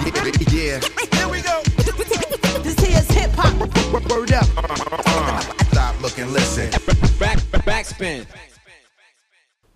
[0.50, 0.80] Yeah.
[1.12, 1.60] Here we go.
[2.62, 3.52] This here's hip hop.
[4.10, 4.46] Word up.
[5.70, 6.70] Stop, look and listen.
[7.18, 8.24] Back, backspin.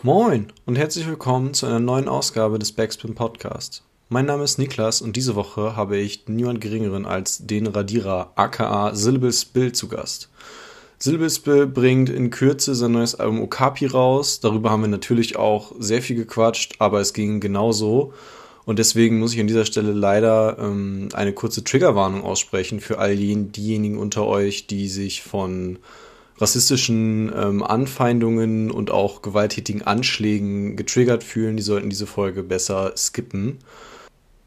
[0.03, 3.83] Moin und herzlich willkommen zu einer neuen Ausgabe des Backspin Podcasts.
[4.09, 8.95] Mein Name ist Niklas und diese Woche habe ich niemand geringeren als den Radierer aka
[8.95, 10.31] Syllables Bill zu Gast.
[10.99, 14.41] Syllables Bill bringt in Kürze sein neues Album Okapi raus.
[14.41, 18.15] Darüber haben wir natürlich auch sehr viel gequatscht, aber es ging genauso.
[18.67, 23.15] Und deswegen muss ich an dieser Stelle leider ähm, eine kurze Triggerwarnung aussprechen für all
[23.17, 25.79] diejenigen unter euch, die sich von
[26.39, 33.59] rassistischen ähm, Anfeindungen und auch gewalttätigen Anschlägen getriggert fühlen, die sollten diese Folge besser skippen.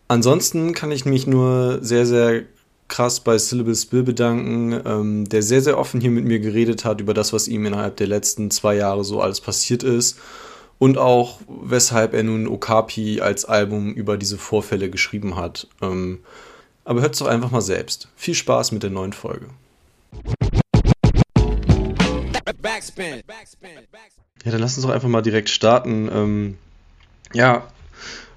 [0.08, 2.44] Ansonsten kann ich mich nur sehr, sehr
[2.88, 7.02] krass bei Syllables Bill bedanken, ähm, der sehr, sehr offen hier mit mir geredet hat
[7.02, 10.18] über das, was ihm innerhalb der letzten zwei Jahre so alles passiert ist
[10.80, 15.68] und auch weshalb er nun Okapi als Album über diese Vorfälle geschrieben hat.
[15.82, 16.20] Ähm,
[16.86, 18.10] aber hört es doch einfach mal selbst.
[18.16, 19.48] Viel Spaß mit der neuen Folge.
[24.46, 26.10] Ja, dann lass uns doch einfach mal direkt starten.
[26.12, 26.58] Ähm,
[27.34, 27.68] ja,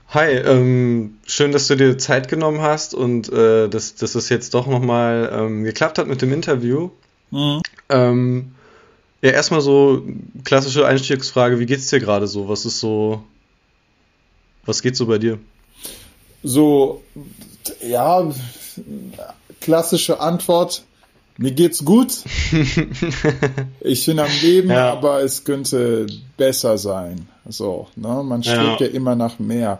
[0.08, 4.54] hi, ähm, schön, dass du dir Zeit genommen hast und äh, dass, dass es jetzt
[4.54, 6.91] doch nochmal ähm, geklappt hat mit dem Interview.
[7.30, 7.62] Mhm.
[9.22, 10.02] Ja, erstmal so
[10.44, 12.48] klassische Einstiegsfrage, wie geht's dir gerade so?
[12.48, 13.22] Was ist so,
[14.64, 15.38] was geht so bei dir?
[16.42, 17.02] So,
[17.86, 18.30] ja,
[19.60, 20.84] klassische Antwort,
[21.36, 22.12] mir geht's gut.
[23.80, 24.92] ich bin am Leben, ja.
[24.92, 27.28] aber es könnte besser sein.
[27.46, 28.22] So, ne?
[28.24, 28.86] Man strebt ja.
[28.86, 29.78] ja immer nach mehr.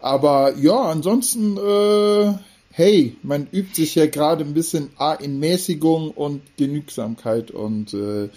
[0.00, 2.34] Aber ja, ansonsten, äh,
[2.70, 8.28] hey, man übt sich ja gerade ein bisschen in Mäßigung und Genügsamkeit und äh,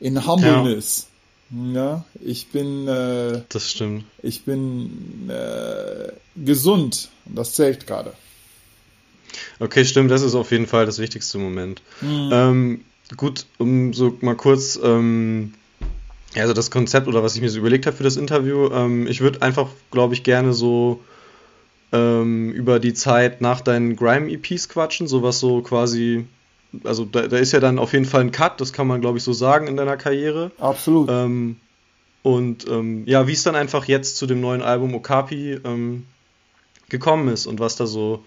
[0.00, 1.08] in Humbleness.
[1.50, 1.72] Ja.
[1.72, 2.88] ja ich bin.
[2.88, 4.04] Äh, das stimmt.
[4.22, 8.12] Ich bin äh, gesund und das zählt gerade.
[9.60, 11.82] Okay, stimmt, das ist auf jeden Fall das wichtigste Moment.
[12.00, 12.30] Mhm.
[12.32, 12.84] Ähm,
[13.16, 15.54] gut, um so mal kurz, ähm,
[16.34, 19.20] also das Konzept oder was ich mir so überlegt habe für das Interview, ähm, ich
[19.20, 21.02] würde einfach, glaube ich, gerne so
[21.92, 26.26] ähm, über die Zeit nach deinen Grime-EPs quatschen, sowas so quasi,
[26.84, 29.18] also da, da, ist ja dann auf jeden Fall ein Cut, das kann man, glaube
[29.18, 30.50] ich, so sagen in deiner Karriere.
[30.58, 31.08] Absolut.
[31.10, 31.56] Ähm,
[32.22, 35.60] und ähm, ja, wie es dann einfach jetzt zu dem neuen Album Okapi
[36.88, 38.24] gekommen ist und was da so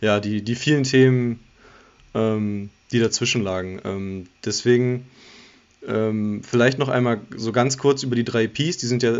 [0.00, 1.40] ja, die, die vielen Themen,
[2.14, 3.80] ähm, die dazwischen lagen.
[3.84, 5.06] Ähm, deswegen
[5.86, 8.78] ähm, vielleicht noch einmal so ganz kurz über die drei EPs.
[8.78, 9.12] Die sind ja,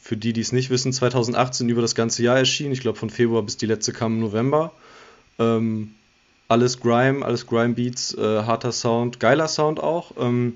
[0.00, 2.72] für die, die es nicht wissen, 2018 über das ganze Jahr erschienen.
[2.72, 4.72] Ich glaube, von Februar bis die letzte kam im November.
[5.38, 5.94] Ähm,
[6.50, 10.12] alles Grime, alles Grime Beats, äh, harter Sound, geiler Sound auch.
[10.18, 10.54] Ähm,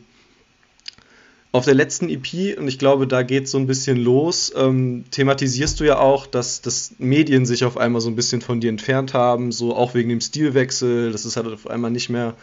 [1.53, 5.79] auf der letzten EP, und ich glaube, da geht so ein bisschen los, ähm, thematisierst
[5.79, 9.15] du ja auch, dass, dass Medien sich auf einmal so ein bisschen von dir entfernt
[9.15, 12.35] haben, so auch wegen dem Stilwechsel, dass es halt auf einmal nicht mehr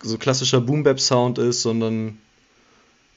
[0.00, 2.18] so klassischer Boom-Bap-Sound ist, sondern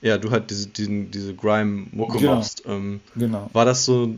[0.02, 2.36] ja, du halt diese, diesen, diese Grime-Mucke genau.
[2.36, 2.64] machst.
[2.66, 3.48] Ähm, genau.
[3.54, 4.16] War das so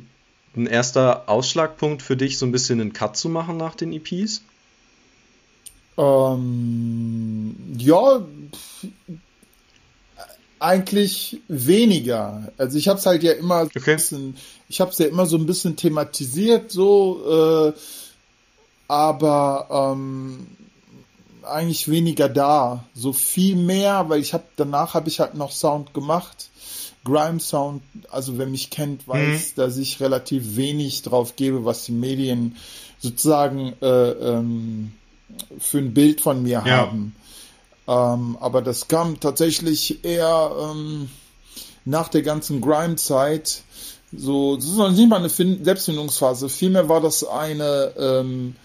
[0.56, 4.42] ein erster Ausschlagpunkt für dich, so ein bisschen einen Cut zu machen nach den EPs?
[6.00, 8.22] Ähm, ja,
[10.60, 12.52] eigentlich weniger.
[12.58, 13.80] Also ich habe es halt ja immer okay.
[13.80, 14.38] so ein bisschen,
[14.70, 17.80] ich habe es ja immer so ein bisschen thematisiert, so, äh,
[18.88, 20.48] aber ähm,
[21.44, 22.86] eigentlich weniger da.
[22.94, 26.50] So viel mehr, weil ich habe danach habe ich halt noch Sound gemacht.
[27.04, 29.56] Grime Sound, also wer mich kennt, weiß, mhm.
[29.56, 32.56] dass ich relativ wenig drauf gebe, was die Medien
[33.00, 34.94] sozusagen äh, ähm,
[35.58, 36.66] für ein Bild von mir ja.
[36.66, 37.16] haben.
[37.88, 41.10] Ähm, aber das kam tatsächlich eher ähm,
[41.86, 43.64] nach der ganzen Grime-Zeit.
[44.16, 46.50] So, das ist noch nicht mal eine Find Selbstfindungsphase.
[46.50, 48.56] Vielmehr war das eine ähm,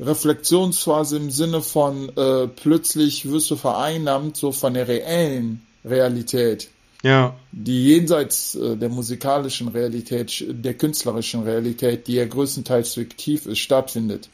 [0.00, 6.68] Reflexionsphase im Sinne von äh, plötzlich wirst du vereinnahmt, so von der reellen Realität.
[7.02, 7.34] Ja.
[7.50, 14.28] Die jenseits äh, der musikalischen Realität, der künstlerischen Realität, die ja größtenteils fiktiv ist, stattfindet.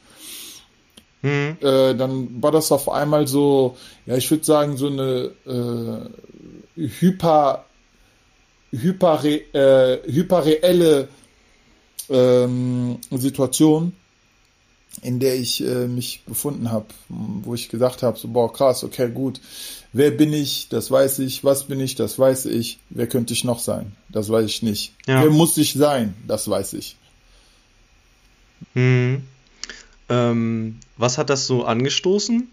[1.22, 1.56] Mhm.
[1.60, 3.76] Äh, dann war das auf einmal so,
[4.06, 7.64] ja, ich würde sagen, so eine äh, hyper,
[8.70, 11.08] hyper, äh, hyperreelle
[12.08, 13.92] ähm, Situation,
[15.02, 19.10] in der ich äh, mich befunden habe, wo ich gedacht habe, so, boah, krass, okay,
[19.10, 19.40] gut,
[19.92, 23.44] wer bin ich, das weiß ich, was bin ich, das weiß ich, wer könnte ich
[23.44, 24.94] noch sein, das weiß ich nicht.
[25.06, 25.22] Ja.
[25.22, 26.96] Wer muss ich sein, das weiß ich.
[28.74, 29.22] Mhm.
[30.08, 32.48] Ähm, was hat das so angestoßen?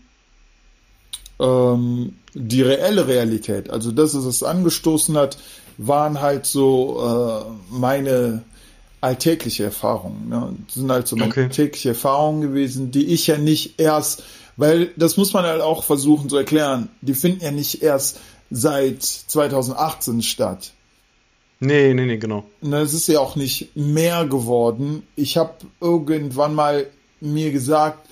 [1.40, 3.70] Ähm, die reelle Realität.
[3.70, 5.38] Also das, was es angestoßen hat,
[5.78, 8.44] waren halt so äh, meine
[9.02, 10.30] alltägliche Erfahrungen.
[10.30, 10.56] Ne?
[10.66, 11.50] Das sind halt so meine okay.
[11.50, 14.24] tägliche Erfahrungen gewesen, die ich ja nicht erst,
[14.58, 18.20] weil das muss man halt auch versuchen zu erklären, die finden ja nicht erst
[18.50, 20.72] seit 2018 statt.
[21.60, 22.46] Nee, nee, nee, genau.
[22.62, 25.04] Ne, es ist ja auch nicht mehr geworden.
[25.16, 26.88] Ich habe irgendwann mal
[27.22, 28.08] mir gesagt,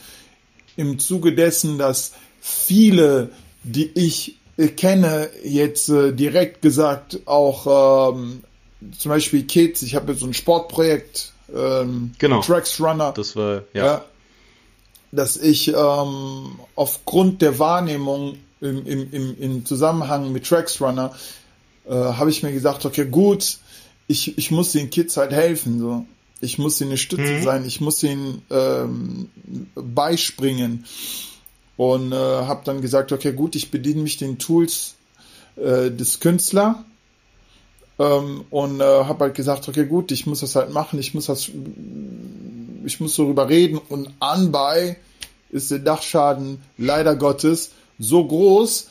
[0.76, 3.30] im Zuge dessen, dass viele,
[3.64, 4.38] die ich
[4.76, 8.44] kenne, jetzt äh, direkt gesagt auch ähm,
[8.98, 12.42] zum Beispiel Kids, ich habe jetzt so ein Sportprojekt, ähm, genau.
[12.42, 13.12] Tracks Runner.
[13.16, 13.86] Das war, ja.
[13.86, 14.06] ja
[15.14, 21.14] dass ich ähm, aufgrund der Wahrnehmung im, im, im, im Zusammenhang mit Tracks Runner
[21.86, 23.60] äh, habe ich mir gesagt, okay, gut,
[24.08, 25.80] ich, ich muss den Kids halt helfen.
[25.80, 26.06] So.
[26.44, 27.44] Ich muss ihnen eine Stütze mhm.
[27.44, 29.30] sein, ich muss ihnen ähm,
[29.75, 30.86] beispringen.
[31.75, 34.95] Und äh, habe dann gesagt, okay, gut, ich bediene mich den Tools
[35.56, 36.75] äh, des Künstlers
[38.00, 41.28] ähm, und äh, habe halt gesagt, okay, gut, ich muss das halt machen, ich muss
[41.28, 41.50] das,
[42.86, 44.98] ich muss darüber reden und anbei
[45.51, 48.89] ist der Dachschaden leider Gottes so groß.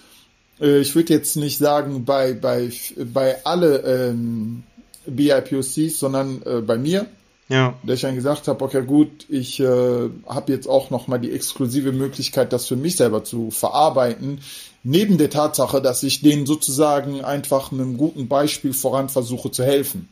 [0.60, 2.70] Äh, ich würde jetzt nicht sagen bei bei
[3.12, 4.62] bei alle ähm,
[5.06, 7.06] BIPOCs, sondern äh, bei mir.
[7.48, 7.74] Ja.
[7.82, 11.32] Da ich dann gesagt habe, okay, gut, ich äh, habe jetzt auch noch mal die
[11.32, 14.40] exklusive Möglichkeit, das für mich selber zu verarbeiten.
[14.84, 19.64] Neben der Tatsache, dass ich denen sozusagen einfach mit einem guten Beispiel voran versuche zu
[19.64, 20.08] helfen.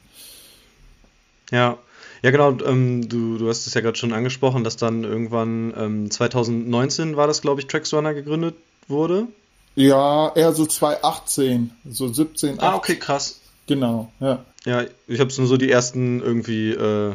[1.50, 1.78] Ja,
[2.22, 2.56] ja, genau.
[2.64, 7.26] Ähm, du, du hast es ja gerade schon angesprochen, dass dann irgendwann ähm, 2019 war
[7.26, 8.56] das, glaube ich, Tracksrunner gegründet
[8.88, 9.28] wurde.
[9.74, 12.54] Ja, eher so 2018, so 17.
[12.54, 12.60] 18.
[12.60, 13.40] Ah, okay, krass.
[13.66, 14.44] Genau, ja.
[14.66, 17.14] Ja, ich habe nur so die ersten irgendwie äh,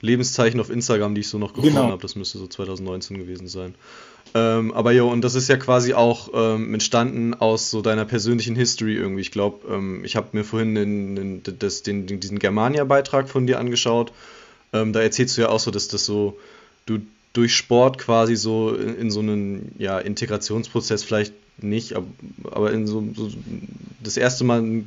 [0.00, 1.90] Lebenszeichen auf Instagram, die ich so noch gefunden genau.
[1.90, 2.02] habe.
[2.02, 3.74] Das müsste so 2019 gewesen sein.
[4.34, 8.54] Ähm, aber jo, und das ist ja quasi auch ähm, entstanden aus so deiner persönlichen
[8.54, 9.22] History irgendwie.
[9.22, 13.58] Ich glaube, ähm, ich habe mir vorhin den, den, das, den, diesen Germania-Beitrag von dir
[13.58, 14.12] angeschaut.
[14.72, 16.38] Ähm, da erzählst du ja auch so, dass das so,
[16.86, 17.00] du
[17.32, 22.06] durch Sport quasi so in, in so einen ja, Integrationsprozess vielleicht nicht, aber,
[22.50, 23.30] aber in so, so,
[24.02, 24.84] das erste Mal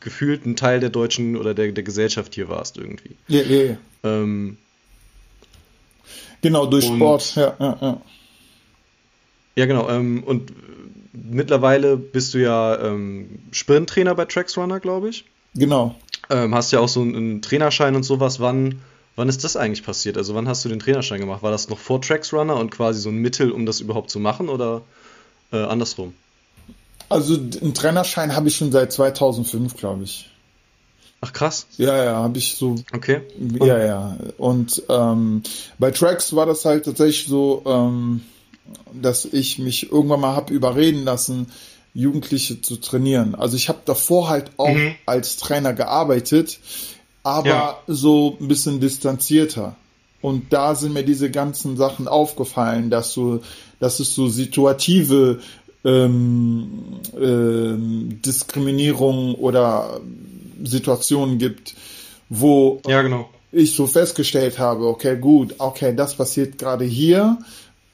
[0.00, 3.16] gefühlt ein Teil der deutschen oder der, der Gesellschaft hier warst irgendwie.
[3.28, 3.76] Ja, ja, ja.
[4.02, 4.56] Ähm,
[6.40, 8.00] genau, durch Sport, ja, ja, ja.
[9.56, 9.88] Ja, genau.
[9.88, 10.52] Ähm, und
[11.12, 15.24] mittlerweile bist du ja ähm, Sprinttrainer bei Tracksrunner, glaube ich.
[15.54, 15.94] Genau.
[16.30, 18.40] Ähm, hast ja auch so einen Trainerschein und sowas.
[18.40, 18.80] Wann,
[19.14, 20.16] wann ist das eigentlich passiert?
[20.16, 21.42] Also wann hast du den Trainerschein gemacht?
[21.42, 24.48] War das noch vor Tracksrunner und quasi so ein Mittel, um das überhaupt zu machen
[24.48, 24.82] oder
[25.52, 26.14] äh, andersrum?
[27.08, 30.30] Also einen Trainerschein habe ich schon seit 2005, glaube ich.
[31.20, 31.66] Ach krass.
[31.78, 32.76] Ja, ja, habe ich so.
[32.92, 33.22] Okay.
[33.38, 33.64] Und?
[33.64, 34.16] Ja, ja.
[34.36, 35.42] Und ähm,
[35.78, 37.62] bei Tracks war das halt tatsächlich so.
[37.66, 38.22] Ähm,
[38.92, 41.48] dass ich mich irgendwann mal habe überreden lassen,
[41.92, 43.34] Jugendliche zu trainieren.
[43.34, 44.94] Also ich habe davor halt auch mhm.
[45.06, 46.58] als Trainer gearbeitet,
[47.22, 47.78] aber ja.
[47.86, 49.76] so ein bisschen distanzierter.
[50.20, 53.42] Und da sind mir diese ganzen Sachen aufgefallen, dass so,
[53.78, 55.40] dass es so situative
[55.84, 60.00] ähm, ähm, Diskriminierung oder
[60.62, 61.74] Situationen gibt,
[62.28, 63.28] wo ja, genau.
[63.52, 67.38] ich so festgestellt habe, okay, gut, okay, das passiert gerade hier,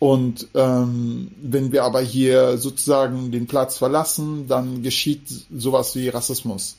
[0.00, 6.78] und ähm, wenn wir aber hier sozusagen den Platz verlassen, dann geschieht sowas wie Rassismus.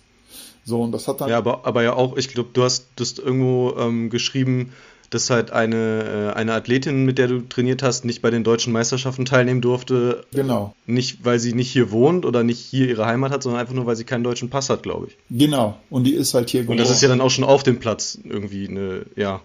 [0.66, 1.30] So, und das hat dann.
[1.30, 4.74] Ja, aber, aber ja auch, ich glaube, du hast das irgendwo ähm, geschrieben,
[5.12, 8.74] dass halt eine, äh, eine Athletin, mit der du trainiert hast, nicht bei den deutschen
[8.74, 10.26] Meisterschaften teilnehmen durfte.
[10.33, 10.74] Genau.
[10.88, 13.85] Nicht, weil sie nicht hier wohnt oder nicht hier ihre Heimat hat, sondern einfach nur,
[13.85, 15.18] weil sie keinen deutschen Pass hat, glaube ich.
[15.30, 15.78] Genau.
[15.90, 16.80] Und die ist halt hier geboren.
[16.80, 19.42] Und das ist ja dann auch schon auf dem Platz irgendwie eine, ja,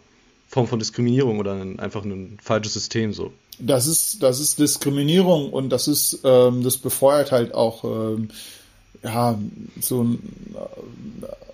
[0.48, 3.32] Form von Diskriminierung oder ein, einfach ein falsches System so.
[3.58, 8.28] Das ist, das ist Diskriminierung und das ist, ähm, das befeuert halt auch ähm,
[9.02, 9.38] ja,
[9.80, 10.18] so ein
[10.54, 11.45] äh,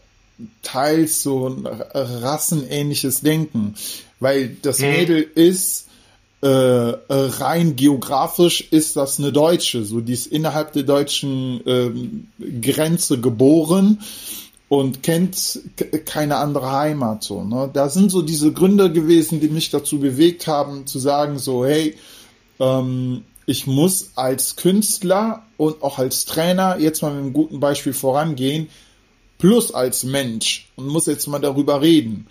[0.62, 3.74] teils so ein rassenähnliches Denken.
[4.20, 4.86] Weil das mhm.
[4.86, 5.88] Mädel ist
[6.42, 12.26] äh, rein geografisch ist das eine Deutsche, so die ist innerhalb der deutschen ähm,
[12.60, 14.00] Grenze geboren
[14.68, 15.60] und kennt
[16.04, 17.44] keine andere Heimat so.
[17.44, 17.70] Ne?
[17.72, 21.94] Da sind so diese Gründe gewesen, die mich dazu bewegt haben, zu sagen so, hey,
[22.58, 27.92] ähm, ich muss als Künstler und auch als Trainer jetzt mal mit einem guten Beispiel
[27.92, 28.68] vorangehen,
[29.42, 32.26] plus als Mensch und muss jetzt mal darüber reden.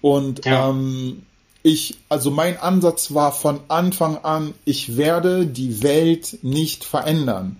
[0.00, 0.70] Und ja.
[0.70, 1.22] ähm,
[1.62, 7.56] ich, also mein Ansatz war von Anfang an, ich werde die Welt nicht verändern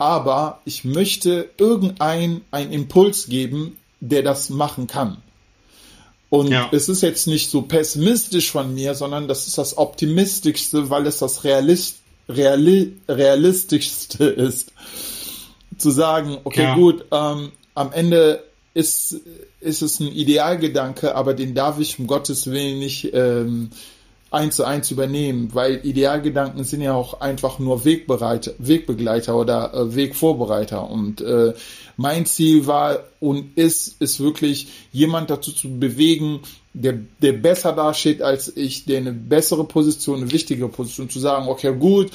[0.00, 5.18] aber ich möchte irgendein einen Impuls geben, der das machen kann.
[6.30, 6.70] Und ja.
[6.72, 11.18] es ist jetzt nicht so pessimistisch von mir, sondern das ist das optimistischste, weil es
[11.18, 11.98] das Realist,
[12.30, 14.72] Reali, realistischste ist.
[15.76, 16.74] Zu sagen, okay, ja.
[16.74, 18.44] gut, ähm, am Ende
[18.74, 19.16] ist,
[19.60, 23.70] ist es ein Idealgedanke, aber den darf ich um Gottes Willen nicht ähm,
[24.30, 29.94] eins zu eins übernehmen, weil Idealgedanken sind ja auch einfach nur Wegbereiter, Wegbegleiter oder äh,
[29.96, 30.88] Wegvorbereiter.
[30.88, 31.54] Und äh,
[31.96, 36.40] mein Ziel war und ist, ist wirklich jemand dazu zu bewegen,
[36.74, 41.48] der, der besser dasteht als ich, der eine bessere Position, eine wichtige Position, zu sagen,
[41.48, 42.10] okay, gut,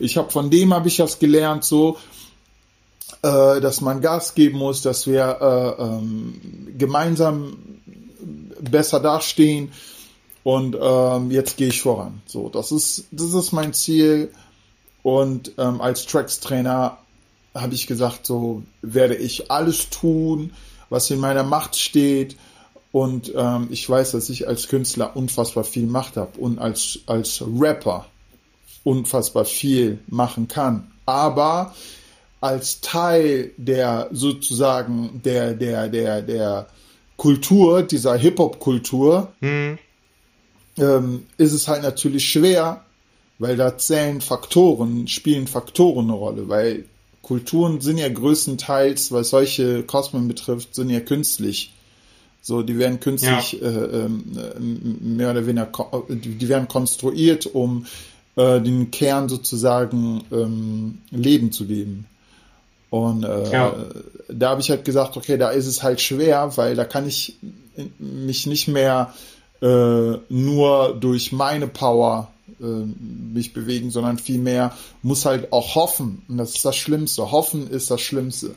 [0.00, 1.98] ich habe von dem habe ich das gelernt, so
[3.22, 5.38] äh, dass man Gas geben muss, dass wir
[5.78, 7.56] äh, ähm, gemeinsam
[8.60, 9.72] besser dastehen
[10.42, 12.22] und ähm, jetzt gehe ich voran.
[12.26, 14.32] So, das ist, das ist mein Ziel.
[15.02, 16.98] Und ähm, als Tracks-Trainer
[17.54, 20.52] habe ich gesagt, so werde ich alles tun,
[20.88, 22.36] was in meiner Macht steht.
[22.92, 27.42] Und ähm, ich weiß, dass ich als Künstler unfassbar viel Macht habe und als, als
[27.58, 28.06] Rapper
[28.82, 30.90] unfassbar viel machen kann.
[31.06, 31.74] Aber
[32.40, 36.66] als Teil der sozusagen der, der, der, der
[37.16, 39.78] Kultur, dieser Hip-Hop-Kultur, mhm
[40.80, 42.84] ähm, ist es halt natürlich schwer,
[43.38, 46.84] weil da zählen Faktoren, spielen Faktoren eine Rolle, weil
[47.22, 51.72] Kulturen sind ja größtenteils, was solche Kosmen betrifft, sind ja künstlich.
[52.42, 53.68] So, die werden künstlich ja.
[53.68, 54.08] äh, äh,
[54.58, 55.70] mehr oder weniger,
[56.08, 57.86] die werden konstruiert, um
[58.36, 62.06] äh, den Kern sozusagen ähm, Leben zu geben.
[62.90, 63.74] Und äh, ja.
[64.28, 67.36] da habe ich halt gesagt, okay, da ist es halt schwer, weil da kann ich
[67.98, 69.14] mich nicht mehr
[69.62, 72.30] äh, nur durch meine Power
[72.60, 76.22] äh, mich bewegen, sondern vielmehr muss halt auch hoffen.
[76.28, 77.30] Und das ist das Schlimmste.
[77.30, 78.54] Hoffen ist das Schlimmste.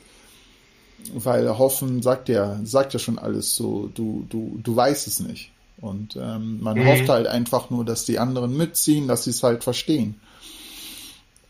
[1.13, 5.51] Weil Hoffen sagt ja, sagt ja schon alles so, du, du, du weißt es nicht.
[5.81, 6.87] Und ähm, man mhm.
[6.87, 10.15] hofft halt einfach nur, dass die anderen mitziehen, dass sie es halt verstehen.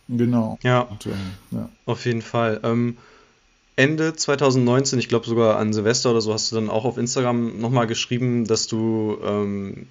[0.09, 0.57] Genau.
[0.63, 1.11] Ja, Und, äh,
[1.51, 1.69] ja.
[1.85, 2.59] auf jeden Fall.
[2.63, 2.97] Ähm,
[3.75, 7.59] Ende 2019, ich glaube sogar an Silvester oder so, hast du dann auch auf Instagram
[7.59, 9.87] nochmal geschrieben, dass du ähm,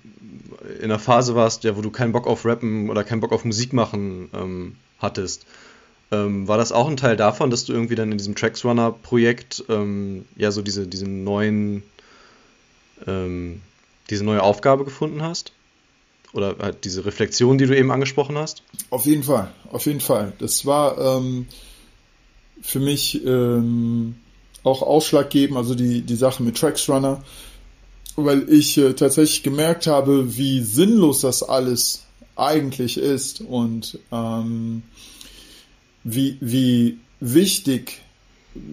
[0.79, 3.45] in einer Phase warst, ja, wo du keinen Bock auf Rappen oder keinen Bock auf
[3.45, 5.47] Musik machen ähm, hattest.
[6.13, 10.27] Ähm, war das auch ein Teil davon, dass du irgendwie dann in diesem Tracksrunner-Projekt ähm,
[10.37, 11.83] ja so diese, diese neuen,
[13.07, 13.63] ähm,
[14.11, 15.53] diese neue Aufgabe gefunden hast?
[16.33, 18.63] Oder halt diese Reflexion, die du eben angesprochen hast?
[18.91, 20.33] Auf jeden Fall, auf jeden Fall.
[20.39, 21.47] Das war ähm,
[22.63, 24.17] für mich ähm,
[24.63, 27.23] auch ausschlaggebend, also die, die Sache mit Tracksrunner,
[28.17, 34.83] weil ich äh, tatsächlich gemerkt habe, wie sinnlos das alles eigentlich ist und ähm,
[36.05, 38.01] wie, wie wichtig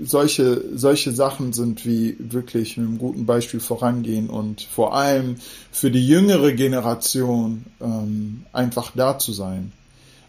[0.04, 5.36] solche, solche Sachen sind, wie wirklich mit einem guten Beispiel vorangehen und vor allem
[5.72, 9.72] für die jüngere Generation ähm, einfach da zu sein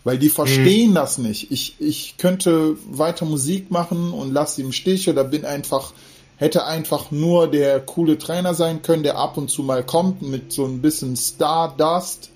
[0.04, 0.94] weil die verstehen mhm.
[0.94, 1.50] das nicht.
[1.50, 5.92] Ich, ich könnte weiter Musik machen und lasse sie im Stich oder bin einfach,
[6.36, 10.52] hätte einfach nur der coole Trainer sein können, der ab und zu mal kommt mit
[10.52, 12.30] so ein bisschen Stardust.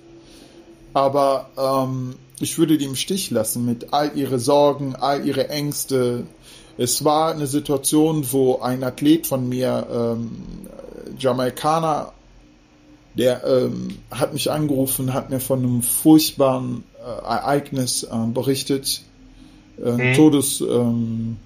[0.93, 6.25] Aber ähm, ich würde die im Stich lassen mit all ihre Sorgen, all ihre Ängste.
[6.77, 10.31] Es war eine Situation, wo ein Athlet von mir, ähm,
[11.17, 12.11] Jamaikaner,
[13.17, 19.01] der ähm, hat mich angerufen, hat mir von einem furchtbaren äh, Ereignis äh, berichtet,
[19.81, 20.13] äh, mhm.
[20.15, 20.67] Todesfall.
[20.67, 21.37] Ähm,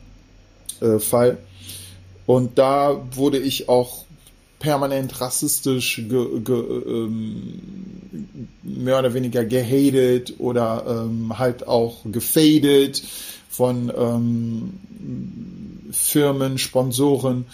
[0.82, 1.36] äh,
[2.26, 4.06] und da wurde ich auch
[4.60, 7.60] permanent rassistisch ge, ge, ähm,
[8.64, 13.02] mehr oder weniger gehatet oder ähm, halt auch gefadet
[13.50, 14.74] von ähm,
[15.92, 17.46] Firmen, Sponsoren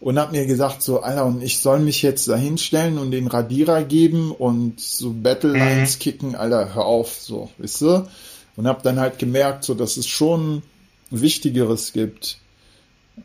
[0.00, 3.26] und hat mir gesagt so, Alter, und ich soll mich jetzt da hinstellen und den
[3.26, 5.58] Radierer geben und so Battle mhm.
[5.58, 8.08] Lines kicken, Alter, hör auf, so, wisst ihr?
[8.56, 10.62] Und hab dann halt gemerkt, so, dass es schon
[11.10, 12.38] Wichtigeres gibt,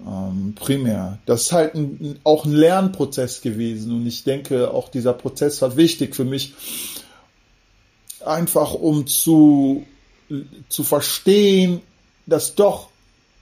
[0.06, 1.20] ähm, primär.
[1.26, 5.76] Das ist halt ein, auch ein Lernprozess gewesen und ich denke, auch dieser Prozess war
[5.76, 6.54] wichtig für mich,
[8.26, 9.86] einfach um zu,
[10.70, 11.82] zu verstehen,
[12.26, 12.90] dass doch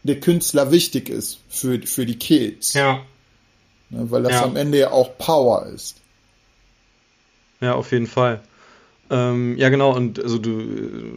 [0.03, 2.74] der Künstler wichtig ist für, für die Kids.
[2.74, 3.01] Ja.
[3.89, 4.43] Ne, weil das ja.
[4.43, 5.98] am Ende ja auch Power ist.
[7.60, 8.41] Ja, auf jeden Fall.
[9.12, 10.62] Ähm, ja, genau, und also du,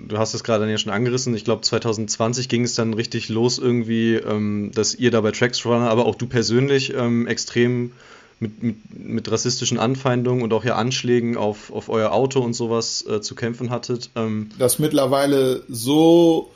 [0.08, 1.34] du hast es gerade ja schon angerissen.
[1.36, 5.88] Ich glaube, 2020 ging es dann richtig los, irgendwie, ähm, dass ihr da bei Tracksrunner,
[5.88, 7.92] aber auch du persönlich ähm, extrem
[8.40, 13.06] mit, mit, mit, rassistischen Anfeindungen und auch ja Anschlägen auf, auf euer Auto und sowas
[13.08, 14.10] äh, zu kämpfen hattet.
[14.16, 16.50] Ähm, das mittlerweile so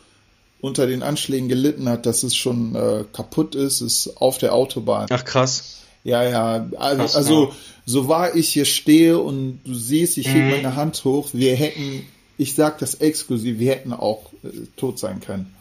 [0.60, 5.06] unter den Anschlägen gelitten hat, dass es schon äh, kaputt ist, ist auf der Autobahn.
[5.10, 5.82] Ach krass.
[6.04, 6.68] Ja, ja.
[6.78, 7.50] Also, Krass, also ja.
[7.86, 10.50] so wahr ich hier stehe und du siehst, ich hebe mhm.
[10.50, 15.20] meine Hand hoch, wir hätten, ich sag das exklusiv, wir hätten auch äh, tot sein
[15.20, 15.54] können.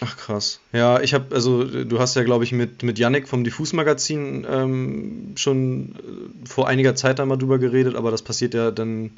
[0.00, 0.60] Ach krass.
[0.72, 5.32] Ja, ich habe, also du hast ja, glaube ich, mit, mit Yannick vom Diffus-Magazin ähm,
[5.34, 9.10] schon äh, vor einiger Zeit da mal drüber geredet, aber das passiert ja dann,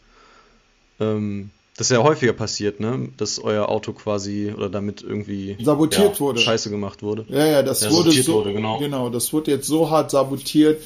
[0.98, 3.08] ähm, das ist ja häufiger passiert, ne?
[3.16, 6.40] Dass euer Auto quasi oder damit irgendwie sabotiert ja, wurde.
[6.40, 7.24] Scheiße gemacht wurde.
[7.28, 8.78] Ja, ja, das ja, wurde so, wurde, genau.
[8.78, 10.82] genau, das wurde jetzt so hart sabotiert,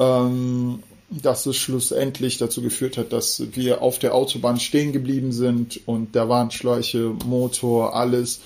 [0.00, 5.80] ähm, dass es schlussendlich dazu geführt hat, dass wir auf der Autobahn stehen geblieben sind
[5.86, 8.40] und der Warnschläuche, Motor, alles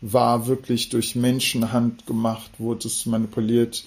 [0.00, 3.84] war wirklich durch Menschenhand gemacht, wurde es manipuliert.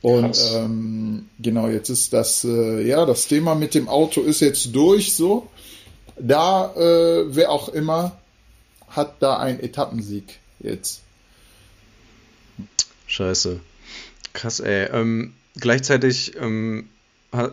[0.00, 4.74] Und ähm, genau, jetzt ist das, äh, ja, das Thema mit dem Auto ist jetzt
[4.74, 5.48] durch so.
[6.18, 8.16] Da, äh, wer auch immer,
[8.88, 11.02] hat da einen Etappensieg jetzt.
[13.06, 13.60] Scheiße.
[14.32, 14.88] Krass, ey.
[14.92, 16.88] Ähm, gleichzeitig ähm,
[17.32, 17.48] äh,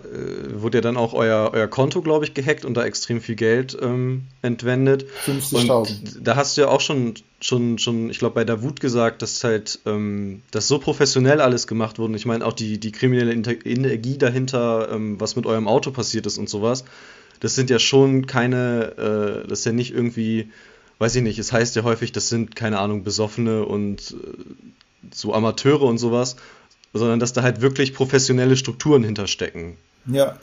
[0.53, 3.77] wurde ja dann auch euer, euer Konto, glaube ich, gehackt und da extrem viel Geld
[3.81, 5.05] ähm, entwendet.
[5.25, 6.21] 50.000.
[6.21, 9.79] Da hast du ja auch schon, schon, schon ich glaube, bei Davut gesagt, dass halt
[9.85, 12.15] ähm, das so professionell alles gemacht wurde.
[12.15, 16.37] Ich meine, auch die, die kriminelle Energie dahinter, ähm, was mit eurem Auto passiert ist
[16.37, 16.85] und sowas.
[17.43, 20.51] Das sind ja schon keine, äh, das ist ja nicht irgendwie,
[20.97, 25.33] weiß ich nicht, es heißt ja häufig, das sind, keine Ahnung, Besoffene und äh, so
[25.33, 26.37] Amateure und sowas
[26.93, 29.77] sondern dass da halt wirklich professionelle Strukturen hinterstecken.
[30.05, 30.37] Ja.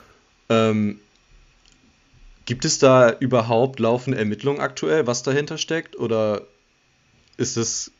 [0.49, 0.99] Ähm,
[2.45, 5.97] gibt es da überhaupt laufende Ermittlungen aktuell, was dahinter steckt?
[5.97, 6.41] Oder
[7.37, 7.91] ist es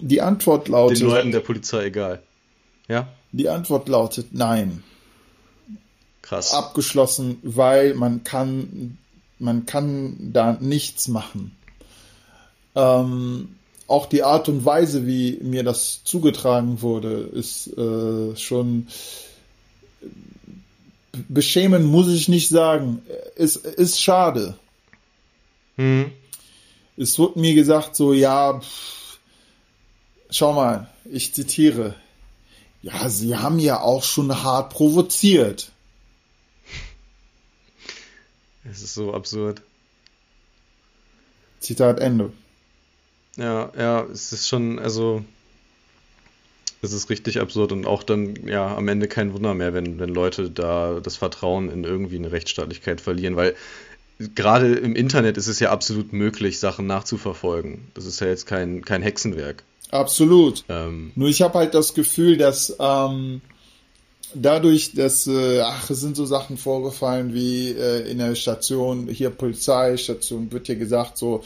[0.00, 2.22] die Antwort lautet den Leuten der Polizei egal?
[2.88, 3.08] Ja?
[3.32, 4.82] Die Antwort lautet nein.
[6.22, 6.52] Krass.
[6.52, 8.98] Abgeschlossen, weil man kann,
[9.38, 11.56] man kann da nichts machen.
[12.74, 18.86] Ähm, auch die Art und Weise, wie mir das zugetragen wurde, ist äh, schon
[21.28, 23.02] beschämen, muss ich nicht sagen.
[23.36, 24.56] Es ist, ist schade.
[25.76, 26.12] Mhm.
[26.96, 29.18] Es wurde mir gesagt, so, ja, pff,
[30.30, 31.94] schau mal, ich zitiere.
[32.82, 35.70] Ja, sie haben ja auch schon hart provoziert.
[38.68, 39.62] Es ist so absurd.
[41.60, 42.32] Zitat Ende.
[43.36, 45.24] Ja, ja, es ist schon, also
[46.82, 50.10] es ist richtig absurd und auch dann, ja, am Ende kein Wunder mehr, wenn, wenn
[50.10, 53.54] Leute da das Vertrauen in irgendwie eine Rechtsstaatlichkeit verlieren, weil
[54.34, 57.88] gerade im Internet ist es ja absolut möglich, Sachen nachzuverfolgen.
[57.94, 59.62] Das ist ja jetzt kein, kein Hexenwerk.
[59.90, 60.64] Absolut.
[60.68, 63.42] Ähm, Nur ich habe halt das Gefühl, dass ähm,
[64.34, 69.30] dadurch, dass, äh, ach, es sind so Sachen vorgefallen wie äh, in der Station, hier
[69.30, 71.42] Polizeistation, wird hier gesagt, so,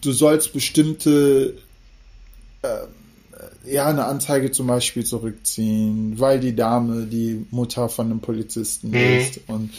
[0.00, 1.54] du sollst bestimmte
[2.62, 2.86] äh,
[3.66, 8.94] ja eine Anzeige zum Beispiel zurückziehen, weil die Dame die Mutter von einem Polizisten mhm.
[8.96, 9.70] ist und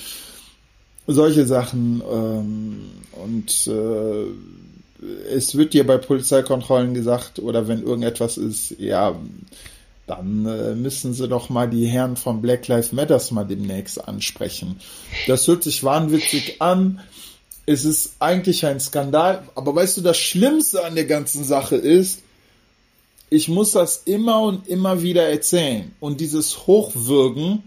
[1.07, 4.25] solche Sachen ähm, und äh,
[5.31, 9.15] es wird dir bei Polizeikontrollen gesagt oder wenn irgendetwas ist, ja,
[10.07, 14.79] dann äh, müssen sie doch mal die Herren von Black Lives Matters mal demnächst ansprechen.
[15.27, 17.01] Das hört sich wahnwitzig an,
[17.65, 19.43] es ist eigentlich ein Skandal.
[19.55, 22.21] Aber weißt du, das Schlimmste an der ganzen Sache ist,
[23.29, 25.91] ich muss das immer und immer wieder erzählen.
[25.99, 27.63] Und dieses Hochwürgen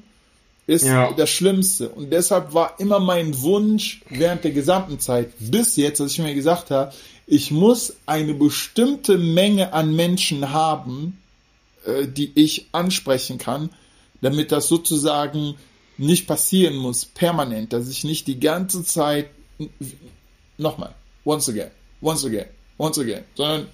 [0.66, 1.12] ist ja.
[1.12, 1.88] das Schlimmste.
[1.88, 6.35] Und deshalb war immer mein Wunsch während der gesamten Zeit bis jetzt, dass ich mir
[6.35, 6.92] gesagt habe,
[7.27, 11.18] ich muss eine bestimmte Menge an Menschen haben,
[11.88, 13.70] äh, die ich ansprechen kann,
[14.20, 15.55] damit das sozusagen
[15.96, 19.31] nicht passieren muss, permanent, dass ich nicht die ganze Zeit
[20.57, 21.70] nochmal, once again,
[22.01, 22.46] once again,
[22.79, 23.66] once again, sondern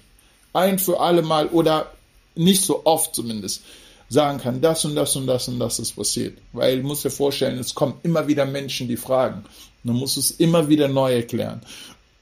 [0.53, 1.91] ein für alle Mal oder
[2.35, 3.63] nicht so oft zumindest
[4.09, 6.37] sagen kann, das und das und das und das ist passiert.
[6.53, 9.43] Weil du musst dir vorstellen, es kommen immer wieder Menschen, die fragen.
[9.83, 11.61] Man muss es immer wieder neu erklären.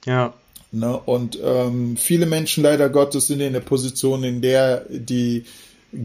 [0.06, 0.34] Ja.
[0.72, 0.98] Ne?
[0.98, 5.46] Und ähm, viele Menschen leider Gottes sind in der Position, in der die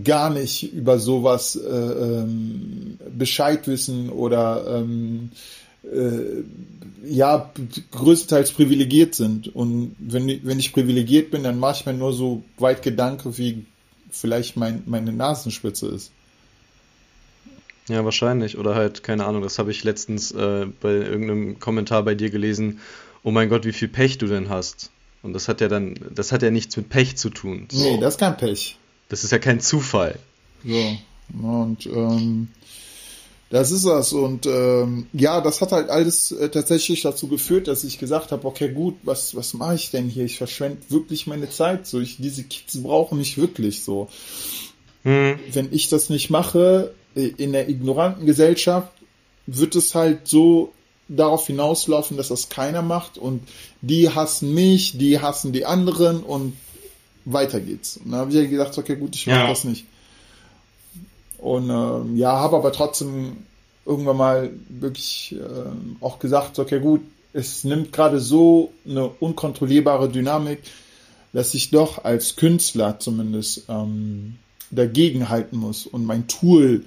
[0.05, 5.31] gar nicht über sowas äh, ähm, Bescheid wissen oder ähm,
[5.85, 6.43] äh,
[7.05, 7.53] ja,
[7.93, 9.55] größtenteils privilegiert sind.
[9.55, 13.65] Und wenn, wenn ich privilegiert bin, dann mache ich mir nur so weit Gedanken, wie
[14.11, 16.11] vielleicht mein, meine Nasenspitze ist.
[17.89, 18.59] Ja, wahrscheinlich.
[18.59, 22.81] Oder halt, keine Ahnung, das habe ich letztens äh, bei irgendeinem Kommentar bei dir gelesen.
[23.23, 24.91] Oh mein Gott, wie viel Pech du denn hast.
[25.23, 27.67] Und das hat ja dann, das hat ja nichts mit Pech zu tun.
[27.71, 27.83] So.
[27.83, 28.77] Nee, das ist kein Pech.
[29.09, 30.19] Das ist ja kein Zufall.
[30.65, 30.99] So.
[31.43, 32.49] Und ähm,
[33.51, 34.13] das ist das.
[34.13, 38.47] Und ähm, ja, das hat halt alles äh, tatsächlich dazu geführt, dass ich gesagt habe,
[38.47, 40.25] okay, gut, was, was mache ich denn hier?
[40.25, 41.87] Ich verschwende wirklich meine Zeit.
[41.87, 44.09] So, ich, diese Kids brauchen mich wirklich so.
[45.05, 45.39] Hm.
[45.53, 48.93] Wenn ich das nicht mache, äh, in der ignoranten Gesellschaft,
[49.47, 50.73] wird es halt so
[51.09, 53.41] darauf hinauslaufen, dass das keiner macht und
[53.81, 56.55] die hassen mich, die hassen die anderen und
[57.33, 57.99] weiter geht's.
[57.99, 59.49] Und dann habe ich ja gedacht, okay, gut, ich mache ja.
[59.49, 59.87] das nicht.
[61.39, 63.39] Und ähm, ja, habe aber trotzdem
[63.87, 67.01] irgendwann mal wirklich äh, auch gesagt, okay, gut,
[67.33, 70.63] es nimmt gerade so eine unkontrollierbare Dynamik,
[71.33, 74.37] dass ich doch als Künstler zumindest ähm,
[74.71, 76.85] dagegen halten muss und mein Tool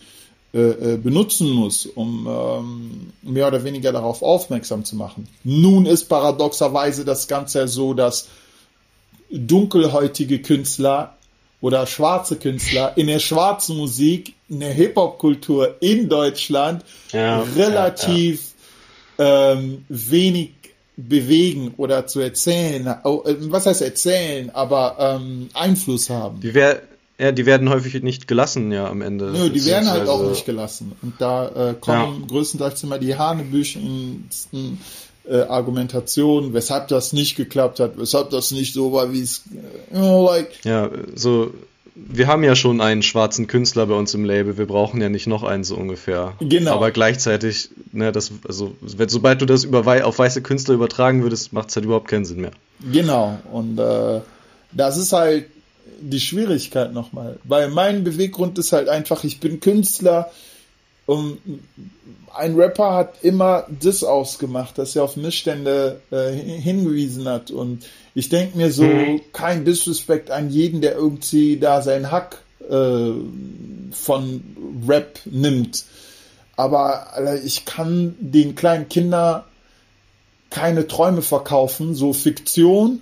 [0.53, 5.27] äh, äh, benutzen muss, um ähm, mehr oder weniger darauf aufmerksam zu machen.
[5.45, 8.27] Nun ist paradoxerweise das Ganze so, dass
[9.31, 11.17] dunkelhäutige Künstler
[11.61, 18.45] oder schwarze Künstler in der schwarzen Musik, in der Hip-Hop-Kultur in Deutschland ja, relativ ja,
[18.45, 18.51] ja.
[19.51, 20.49] Ähm, wenig
[20.97, 26.39] bewegen oder zu erzählen, äh, was heißt erzählen, aber ähm, Einfluss haben.
[26.41, 26.81] Die, wär,
[27.19, 29.31] ja, die werden häufig nicht gelassen, ja, am Ende.
[29.31, 30.93] Nö, die werden halt auch nicht gelassen.
[31.01, 34.79] Und da äh, kommen größtenteils immer die hanebüchensten
[35.29, 39.43] äh, Argumentationen, weshalb das nicht geklappt hat, weshalb das nicht so war, wie es,
[39.93, 40.63] you know, like.
[40.63, 41.53] Ja, so,
[41.95, 45.27] wir haben ja schon einen schwarzen Künstler bei uns im Label, wir brauchen ja nicht
[45.27, 46.33] noch einen so ungefähr.
[46.39, 46.71] Genau.
[46.71, 51.53] Aber gleichzeitig, ne, das, also, wenn, sobald du das über, auf weiße Künstler übertragen würdest,
[51.53, 52.51] macht es halt überhaupt keinen Sinn mehr.
[52.91, 54.21] Genau, und äh,
[54.71, 55.45] das ist halt
[55.99, 57.37] die Schwierigkeit nochmal.
[57.43, 60.31] Weil mein Beweggrund ist halt einfach, ich bin Künstler
[61.11, 61.39] und
[62.33, 67.51] ein Rapper hat immer das ausgemacht, dass er auf Missstände äh, hingewiesen hat.
[67.51, 69.19] Und ich denke mir so, mhm.
[69.33, 73.11] kein Disrespect an jeden, der irgendwie da seinen Hack äh,
[73.91, 75.83] von Rap nimmt.
[76.55, 79.43] Aber Alter, ich kann den kleinen Kindern
[80.49, 83.01] keine Träume verkaufen, so Fiktion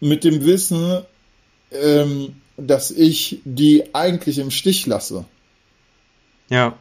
[0.00, 1.02] mit dem Wissen,
[1.70, 5.26] ähm, dass ich die eigentlich im Stich lasse.
[6.48, 6.78] Ja.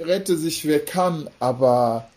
[0.00, 2.08] Rette sich wer kann, aber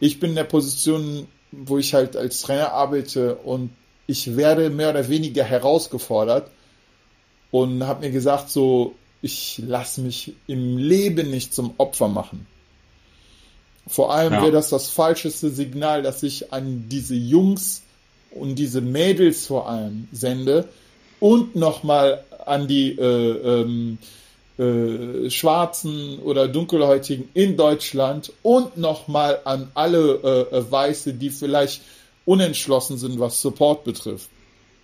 [0.00, 3.70] ich bin in der Position, wo ich halt als Trainer arbeite und
[4.06, 6.50] ich werde mehr oder weniger herausgefordert
[7.50, 12.46] und habe mir gesagt, so, ich lasse mich im Leben nicht zum Opfer machen.
[13.86, 14.42] Vor allem ja.
[14.42, 17.82] wäre das das falscheste Signal, dass ich an diese Jungs
[18.30, 20.68] und diese Mädels vor allem sende,
[21.18, 23.98] und nochmal an die äh, ähm,
[24.58, 31.82] äh, Schwarzen oder Dunkelhäutigen in Deutschland und nochmal an alle äh, Weiße, die vielleicht
[32.24, 34.28] unentschlossen sind, was Support betrifft.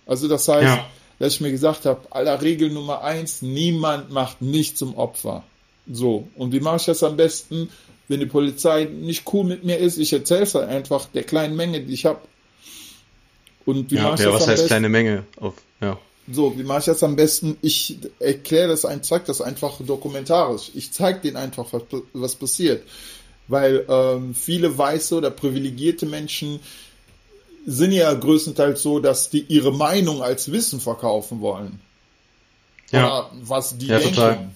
[0.05, 0.85] Also das heißt, ja.
[1.19, 5.43] dass ich mir gesagt habe, aller Regel Nummer eins, niemand macht mich zum Opfer.
[5.91, 7.69] So, und wie mache ich das am besten?
[8.07, 11.55] Wenn die Polizei nicht cool mit mir ist, ich erzähle es halt einfach der kleinen
[11.55, 12.19] Menge, die ich habe.
[13.65, 14.67] Und wie ja, mache ich ja, das was heißt besten?
[14.67, 15.23] kleine Menge?
[15.39, 15.97] Auf, ja.
[16.31, 17.57] So, wie mache ich das am besten?
[17.61, 20.71] Ich erkläre das ein, zeige das einfach dokumentarisch.
[20.73, 21.83] Ich zeige denen einfach, was,
[22.13, 22.83] was passiert.
[23.47, 26.61] Weil ähm, viele weiße oder privilegierte Menschen
[27.65, 31.79] sind ja größtenteils so, dass die ihre Meinung als Wissen verkaufen wollen.
[32.91, 33.05] Ja.
[33.05, 34.15] Oder was die ja, denken.
[34.15, 34.49] Total.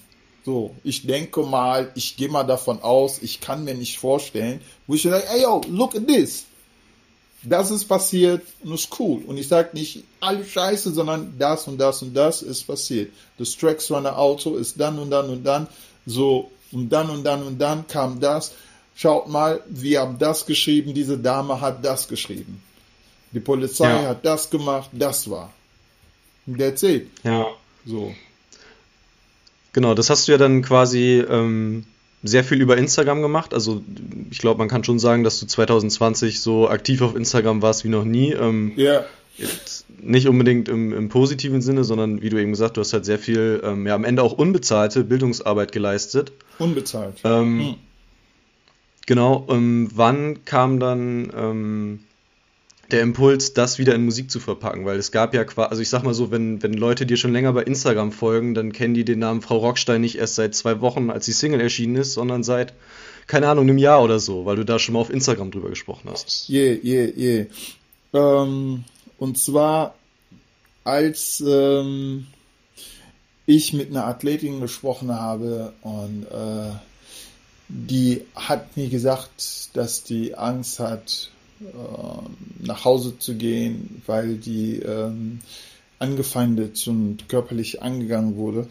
[0.45, 4.93] So, ich denke mal, ich gehe mal davon aus, ich kann mir nicht vorstellen, wo
[4.93, 6.45] ich sage, ey yo, look at this
[7.43, 9.21] das ist passiert und ist cool.
[9.25, 13.11] Und ich sage nicht alles scheiße, sondern das und das und das ist passiert.
[13.37, 15.67] Das Tracks von der Auto ist dann und dann und dann
[16.05, 18.53] so und dann und dann und dann kam das.
[18.95, 22.63] Schaut mal, wir haben das geschrieben, diese Dame hat das geschrieben.
[23.31, 24.09] Die Polizei ja.
[24.09, 25.53] hat das gemacht, das war.
[26.47, 27.09] That's it.
[27.23, 27.45] Ja.
[27.85, 28.13] So.
[29.73, 31.85] Genau, das hast du ja dann quasi ähm,
[32.23, 33.53] sehr viel über Instagram gemacht.
[33.53, 33.83] Also
[34.31, 37.89] ich glaube, man kann schon sagen, dass du 2020 so aktiv auf Instagram warst wie
[37.89, 38.31] noch nie.
[38.31, 39.05] Ähm, ja.
[40.01, 43.19] Nicht unbedingt im, im, positiven Sinne, sondern wie du eben gesagt, du hast halt sehr
[43.19, 46.31] viel, ähm, ja, am Ende auch unbezahlte Bildungsarbeit geleistet.
[46.57, 47.15] Unbezahlt.
[47.23, 47.75] Ähm, hm.
[49.05, 49.45] Genau.
[49.49, 51.99] Ähm, wann kam dann ähm,
[52.91, 55.89] der Impuls, das wieder in Musik zu verpacken, weil es gab ja quasi, also ich
[55.89, 59.03] sag mal so, wenn, wenn Leute dir schon länger bei Instagram folgen, dann kennen die
[59.03, 62.43] den Namen Frau Rockstein nicht erst seit zwei Wochen, als die Single erschienen ist, sondern
[62.43, 62.73] seit,
[63.27, 66.09] keine Ahnung, einem Jahr oder so, weil du da schon mal auf Instagram drüber gesprochen
[66.09, 66.49] hast.
[66.49, 67.45] Yeah, yeah, yeah.
[68.13, 68.85] Ähm,
[69.17, 69.95] und zwar,
[70.85, 72.27] als ähm,
[73.45, 76.71] ich mit einer Athletin gesprochen habe und äh,
[77.69, 84.79] die hat mir gesagt, dass die Angst hat, äh, nach Hause zu gehen, weil die
[84.79, 85.39] ähm,
[85.99, 88.67] angefeindet und körperlich angegangen wurde.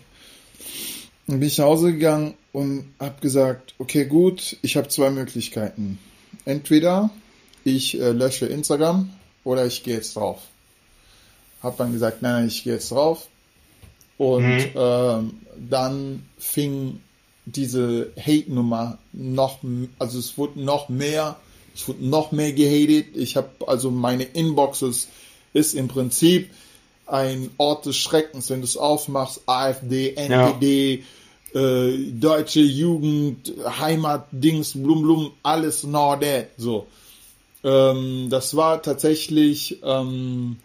[1.27, 5.99] Dann bin ich nach Hause gegangen und habe gesagt, okay gut, ich habe zwei Möglichkeiten.
[6.45, 7.11] Entweder
[7.65, 9.11] ich äh, lösche Instagram
[9.43, 10.41] oder ich gehe jetzt drauf.
[11.63, 13.27] Hab dann gesagt, nein, nein ich gehe jetzt drauf.
[14.19, 14.71] Und mhm.
[14.77, 15.35] ähm,
[15.69, 17.01] dann fing
[17.45, 19.61] diese Hate-Nummer noch,
[19.99, 21.37] also es wurde noch mehr
[21.77, 23.15] ich wurde noch mehr gehatet.
[23.15, 25.09] Ich habe also meine Inboxes
[25.53, 26.51] ist im Prinzip
[27.07, 31.05] ein Ort des Schreckens, wenn du es aufmachst, AfD, NPD,
[31.53, 31.61] ja.
[31.61, 36.87] äh, deutsche Jugend, Heimatdings, Blum Blum, alles Norde, so.
[37.63, 40.57] Ähm, das war tatsächlich ähm,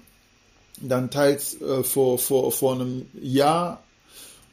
[0.79, 3.83] dann teils äh, vor, vor, vor einem Jahr,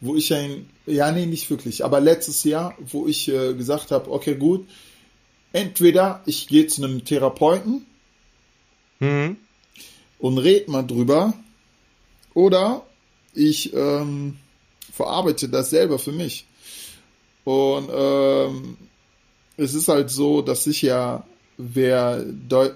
[0.01, 4.11] wo ich ein, ja nee, nicht wirklich, aber letztes Jahr, wo ich äh, gesagt habe,
[4.11, 4.66] okay gut,
[5.52, 7.87] entweder ich gehe zu einem Therapeuten
[9.00, 9.37] mhm.
[10.18, 11.34] und red mal drüber,
[12.34, 12.87] oder
[13.34, 14.37] ich ähm,
[14.92, 16.46] verarbeite das selber für mich.
[17.44, 18.76] Und ähm,
[19.56, 21.24] es ist halt so, dass ich ja,
[21.56, 22.24] wer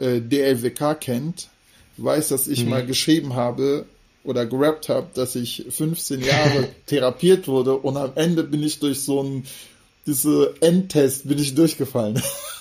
[0.00, 1.48] äh, DLWK kennt,
[1.96, 2.70] weiß, dass ich mhm.
[2.70, 3.86] mal geschrieben habe
[4.24, 9.00] oder gerappt habe, dass ich 15 Jahre therapiert wurde und am Ende bin ich durch
[9.02, 9.46] so einen
[10.06, 12.20] diese Endtest bin ich durchgefallen.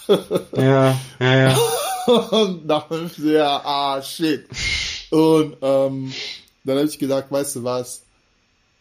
[0.55, 1.57] ja, ja, ja.
[2.07, 4.45] Und nach 15 Jahren, ah, shit.
[5.11, 6.13] Und ähm,
[6.63, 8.03] dann habe ich gesagt, weißt du was,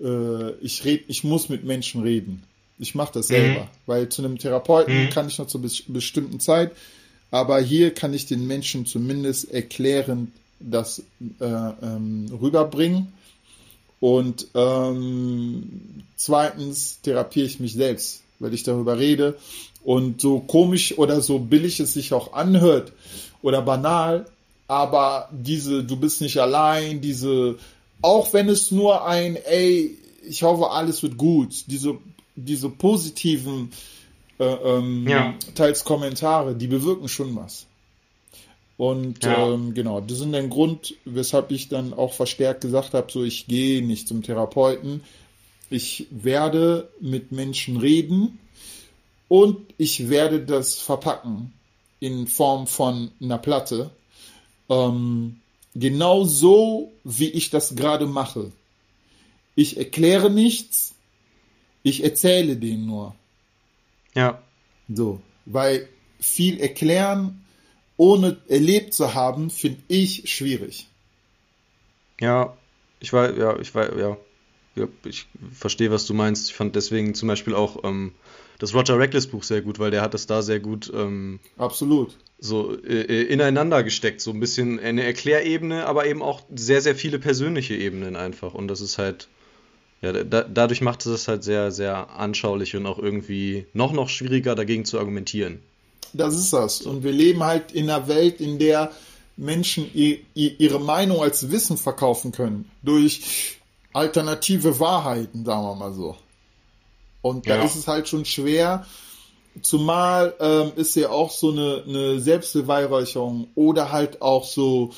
[0.01, 2.43] äh, ich red, ich muss mit Menschen reden.
[2.79, 3.69] Ich mache das selber, mhm.
[3.87, 5.11] weil zu einem Therapeuten mhm.
[5.11, 6.73] kann ich noch zur bestimmten Zeit,
[7.31, 11.03] aber hier kann ich den Menschen zumindest erklären, das
[11.41, 13.13] äh, ähm, rüberbringen.
[14.01, 19.37] Und ähm, zweitens therapiere ich mich selbst, weil ich darüber rede.
[19.85, 22.93] Und so komisch oder so billig es sich auch anhört
[23.43, 24.27] oder banal,
[24.67, 27.57] aber diese, du bist nicht allein, diese,
[28.03, 29.97] auch wenn es nur ein, ey,
[30.29, 31.97] ich hoffe, alles wird gut, diese,
[32.37, 33.73] diese positiven
[34.39, 35.35] äh, ähm, ja.
[35.55, 37.67] teils Kommentare, die bewirken schon was.
[38.77, 39.49] Und ja.
[39.49, 43.47] ähm, genau, das ist der Grund, weshalb ich dann auch verstärkt gesagt habe, so ich
[43.47, 45.03] gehe nicht zum Therapeuten.
[45.71, 48.39] Ich werde mit Menschen reden
[49.29, 51.53] und ich werde das verpacken
[52.01, 53.91] in Form von einer Platte.
[54.69, 55.41] Ähm,
[55.75, 58.51] genau so, wie ich das gerade mache.
[59.55, 60.95] Ich erkläre nichts,
[61.83, 63.15] ich erzähle denen nur.
[64.15, 64.43] Ja.
[64.93, 67.45] So, weil viel erklären
[67.97, 70.89] ohne erlebt zu haben, finde ich schwierig.
[72.19, 72.57] Ja,
[72.99, 74.17] ich war, ja, ich war, ja,
[75.05, 76.51] ich verstehe, was du meinst.
[76.51, 78.13] Ich fand deswegen zum Beispiel auch ähm,
[78.59, 82.17] das Roger Reckless Buch sehr gut, weil der hat das da sehr gut ähm, absolut
[82.39, 86.95] so äh, äh, ineinander gesteckt, so ein bisschen eine Erklärebene, aber eben auch sehr sehr
[86.95, 89.29] viele persönliche Ebenen einfach und das ist halt
[90.03, 94.55] ja, da, dadurch macht es halt sehr sehr anschaulich und auch irgendwie noch noch schwieriger
[94.55, 95.61] dagegen zu argumentieren.
[96.13, 96.83] Das ist das.
[96.83, 98.91] Und wir leben halt in einer Welt, in der
[99.37, 99.91] Menschen
[100.35, 102.71] ihre Meinung als Wissen verkaufen können.
[102.83, 103.60] Durch
[103.93, 106.17] alternative Wahrheiten, sagen wir mal so.
[107.23, 107.65] Und da ja.
[107.65, 108.87] ist es halt schon schwer,
[109.63, 114.91] zumal ähm, ist ja auch so eine, eine Selbstbeweihräucherung oder halt auch so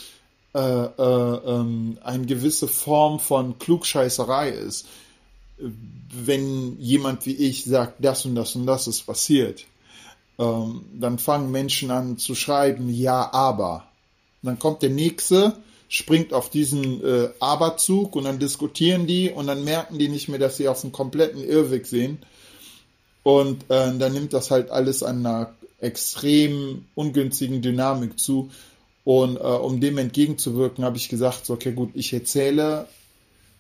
[0.55, 4.87] äh, äh, ähm, eine gewisse Form von Klugscheißerei ist.
[5.59, 9.65] Wenn jemand wie ich sagt, das und das und das ist passiert,
[10.39, 13.85] ähm, dann fangen Menschen an zu schreiben, ja, aber.
[14.43, 15.57] dann kommt der nächste,
[15.93, 20.39] springt auf diesen äh, Aberzug und dann diskutieren die und dann merken die nicht mehr,
[20.39, 22.17] dass sie auf einen kompletten Irrweg sehen.
[23.23, 28.51] Und äh, dann nimmt das halt alles an einer extrem ungünstigen Dynamik zu.
[29.05, 32.89] Und äh, um dem entgegenzuwirken, habe ich gesagt, so, okay, gut, ich erzähle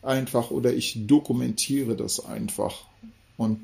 [0.00, 2.86] einfach oder ich dokumentiere das einfach.
[3.36, 3.60] Und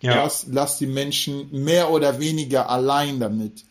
[0.00, 0.14] ja.
[0.14, 3.64] Lass, lass die Menschen mehr oder weniger allein damit.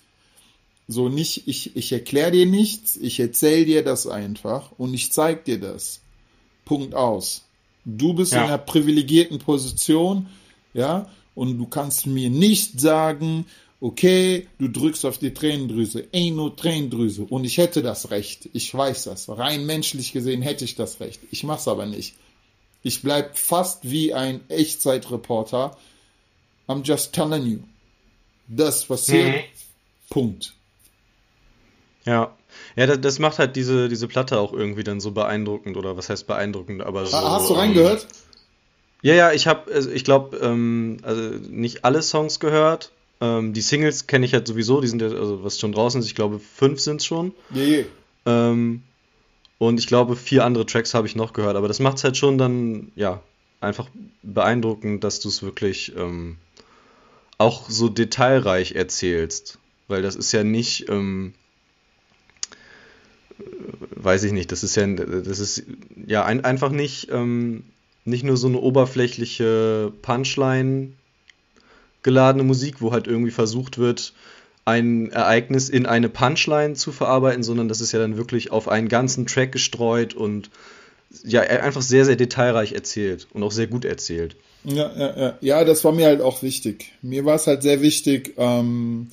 [0.88, 5.42] So nicht, ich, ich erkläre dir nichts, ich erzähle dir das einfach und ich zeige
[5.42, 6.02] dir das.
[6.66, 7.46] Punkt aus.
[7.86, 8.40] Du bist ja.
[8.40, 10.28] in einer privilegierten Position,
[10.74, 13.46] ja, und du kannst mir nicht sagen,
[13.80, 17.24] okay, du drückst auf die Tränendrüse, ey, nur Tränendrüse.
[17.24, 18.50] Und ich hätte das Recht.
[18.54, 19.28] Ich weiß das.
[19.28, 21.20] Rein menschlich gesehen hätte ich das Recht.
[21.32, 22.16] Ich mach's aber nicht.
[22.84, 25.78] Ich bleib fast wie ein Echtzeitreporter,
[26.68, 27.60] I'm just telling you.
[28.48, 29.36] Das passiert.
[29.36, 29.42] Mhm.
[30.10, 30.54] Punkt.
[32.06, 32.36] Ja.
[32.76, 36.10] Ja, das, das, macht halt diese, diese Platte auch irgendwie dann so beeindruckend, oder was
[36.10, 37.18] heißt beeindruckend, aber so.
[37.18, 38.04] Hast du reingehört?
[38.04, 38.08] Ähm,
[39.04, 42.92] ja, ja, ich habe, also ich glaube, ähm, also nicht alle Songs gehört.
[43.20, 46.08] Ähm, die Singles kenne ich halt sowieso, die sind ja, also was schon draußen ist,
[46.08, 47.34] ich glaube, fünf sind es schon.
[47.54, 47.86] Yeah, yeah.
[48.26, 48.84] ähm,
[49.58, 52.18] und ich glaube, vier andere Tracks habe ich noch gehört, aber das macht es halt
[52.18, 53.22] schon dann, ja,
[53.60, 53.88] einfach
[54.24, 56.38] beeindruckend, dass du es wirklich ähm,
[57.38, 59.60] auch so detailreich erzählst.
[59.88, 61.34] Weil das ist ja nicht, ähm,
[63.96, 65.64] weiß ich nicht, das ist ja, das ist
[66.06, 67.64] ja ein, einfach nicht, ähm,
[68.06, 70.94] nicht nur so eine oberflächliche Punchline
[72.04, 74.14] geladene Musik, wo halt irgendwie versucht wird,
[74.66, 78.88] ein Ereignis in eine Punchline zu verarbeiten, sondern das ist ja dann wirklich auf einen
[78.88, 80.50] ganzen Track gestreut und
[81.24, 84.36] ja einfach sehr, sehr detailreich erzählt und auch sehr gut erzählt.
[84.64, 85.38] Ja, ja, ja.
[85.42, 86.92] ja, das war mir halt auch wichtig.
[87.02, 89.10] Mir war es halt sehr wichtig, ähm,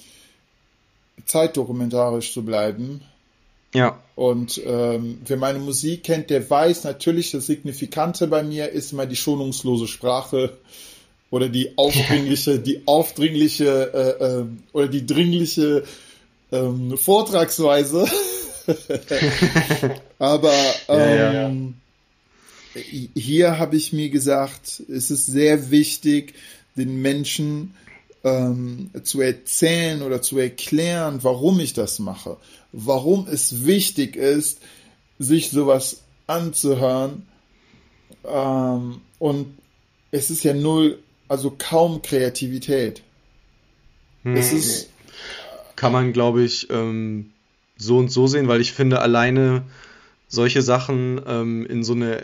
[1.24, 3.00] zeitdokumentarisch zu bleiben.
[3.74, 4.02] Ja.
[4.14, 9.06] Und ähm, wer meine Musik kennt, der weiß natürlich, das Signifikante bei mir ist immer
[9.06, 10.56] die schonungslose Sprache
[11.30, 15.84] oder die aufdringliche, die aufdringliche äh, äh, oder die dringliche
[16.50, 18.06] ähm, Vortragsweise.
[20.18, 20.52] Aber
[20.88, 21.74] ähm,
[22.74, 22.82] ja, ja.
[23.14, 26.34] hier habe ich mir gesagt, es ist sehr wichtig,
[26.76, 27.74] den Menschen
[28.24, 32.36] ähm, zu erzählen oder zu erklären, warum ich das mache,
[32.72, 34.60] warum es wichtig ist,
[35.18, 37.26] sich sowas anzuhören.
[38.24, 39.58] Ähm, und
[40.10, 43.02] es ist ja null, also kaum Kreativität.
[44.22, 44.36] Hm.
[44.36, 44.90] Es ist.
[45.76, 47.30] Kann man, glaube ich, ähm,
[47.76, 49.62] so und so sehen, weil ich finde, alleine
[50.26, 52.20] solche Sachen ähm, in so eine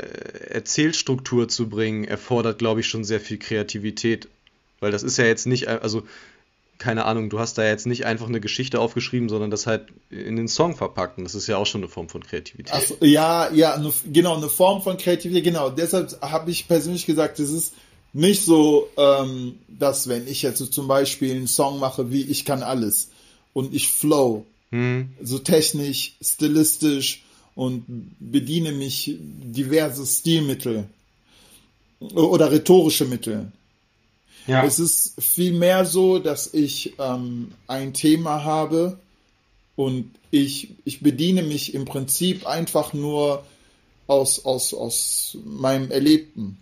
[0.50, 4.28] Erzählstruktur zu bringen, erfordert, glaube ich, schon sehr viel Kreativität.
[4.85, 6.03] Weil das ist ja jetzt nicht, also
[6.79, 10.37] keine Ahnung, du hast da jetzt nicht einfach eine Geschichte aufgeschrieben, sondern das halt in
[10.37, 11.16] den Song verpackt.
[11.16, 12.87] Und das ist ja auch schon eine Form von Kreativität.
[12.87, 15.70] So, ja, ja, ne, genau, eine Form von Kreativität, genau.
[15.70, 17.73] Deshalb habe ich persönlich gesagt, es ist
[18.12, 22.44] nicht so, ähm, dass wenn ich jetzt so zum Beispiel einen Song mache wie Ich
[22.44, 23.11] kann alles
[23.55, 25.11] und ich flow, hm.
[25.23, 27.85] so technisch, stilistisch und
[28.18, 30.85] bediene mich diverse Stilmittel
[32.01, 33.53] oder rhetorische Mittel.
[34.46, 34.64] Ja.
[34.64, 38.98] Es ist vielmehr so, dass ich ähm, ein Thema habe
[39.76, 43.44] und ich, ich bediene mich im Prinzip einfach nur
[44.07, 46.59] aus, aus, aus meinem Erlebten.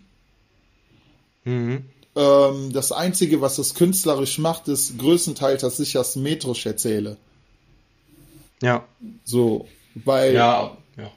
[1.43, 1.85] Mhm.
[2.15, 7.17] Ähm, das Einzige, was das künstlerisch macht, ist größtenteils, dass ich das metrisch erzähle.
[8.61, 8.85] Ja.
[9.25, 10.33] So, weil.
[10.33, 11.11] Ja, ja.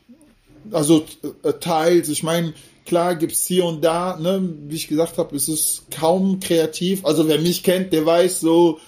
[0.73, 1.07] Also
[1.43, 2.55] äh, teils, ich meine,
[2.87, 7.05] Klar gibt's hier und da, ne, wie ich gesagt habe, es ist kaum kreativ.
[7.05, 8.81] Also wer mich kennt, der weiß so,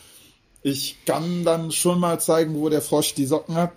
[0.63, 3.73] ich kann dann schon mal zeigen, wo der Frosch die Socken hat.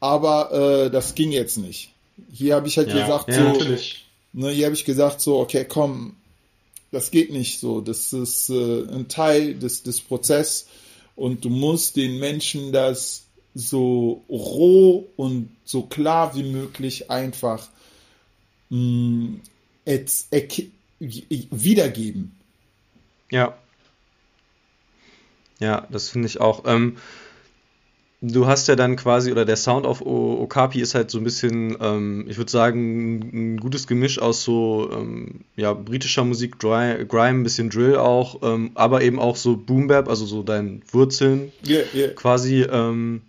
[0.00, 1.92] Aber äh, das ging jetzt nicht.
[2.32, 4.06] Hier habe ich halt ja, gesagt, ja, so, natürlich.
[4.32, 6.16] ne, hier habe ich gesagt, so, okay, komm,
[6.90, 7.80] das geht nicht so.
[7.80, 10.66] Das ist äh, ein Teil des, des Prozesses
[11.16, 17.68] und du musst den Menschen das so roh und so klar wie möglich einfach
[18.70, 19.40] mh, mm,
[20.98, 22.32] wiedergeben.
[23.30, 23.56] Ja.
[25.58, 26.64] Ja, das finde ich auch.
[26.66, 26.96] Ähm,
[28.22, 31.24] du hast ja dann quasi, oder der Sound auf o Okapi ist halt so ein
[31.24, 36.98] bisschen, ähm, ich würde sagen, ein gutes Gemisch aus so ähm, ja, britischer Musik, Grime,
[37.08, 41.52] ein bisschen Drill auch, ähm, aber eben auch so Boom Bap, also so dein Wurzeln
[41.66, 42.08] yeah, yeah.
[42.08, 42.62] quasi.
[42.62, 43.22] Ähm,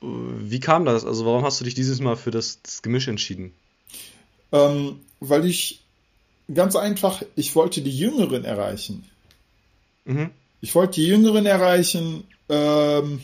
[0.00, 1.04] wie kam das?
[1.04, 3.52] Also warum hast du dich dieses Mal für das, das Gemisch entschieden?
[4.52, 5.82] Ähm, weil ich
[6.52, 9.04] ganz einfach, ich wollte die Jüngeren erreichen.
[10.04, 10.30] Mhm.
[10.60, 13.20] Ich wollte die Jüngeren erreichen, ähm,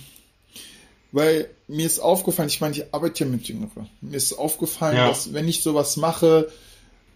[1.12, 3.88] weil mir ist aufgefallen, ich meine, ich arbeite ja mit Jüngeren.
[4.00, 5.08] Mir ist aufgefallen, ja.
[5.08, 6.50] dass wenn ich sowas mache,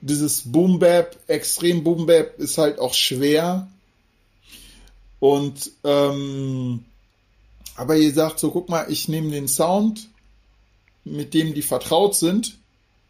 [0.01, 3.69] dieses Boom Bap, extrem Boom Bap ist halt auch schwer.
[5.21, 6.85] Und ähm,
[7.77, 10.09] aber ihr sagt so, guck mal, ich nehme den Sound,
[11.05, 12.59] mit dem die vertraut sind,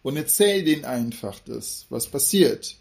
[0.02, 2.76] und erzähl denen einfach das, was passiert.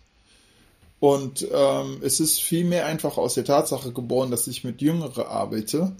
[0.99, 5.95] Und ähm, es ist vielmehr einfach aus der Tatsache geboren, dass ich mit Jüngeren arbeite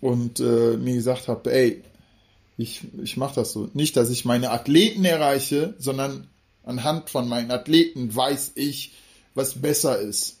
[0.00, 1.82] und äh, mir gesagt habe, ey,
[2.58, 3.70] ich, ich mache das so.
[3.72, 6.28] Nicht, dass ich meine Athleten erreiche, sondern
[6.64, 8.92] anhand von meinen Athleten weiß ich,
[9.34, 10.38] was besser ist.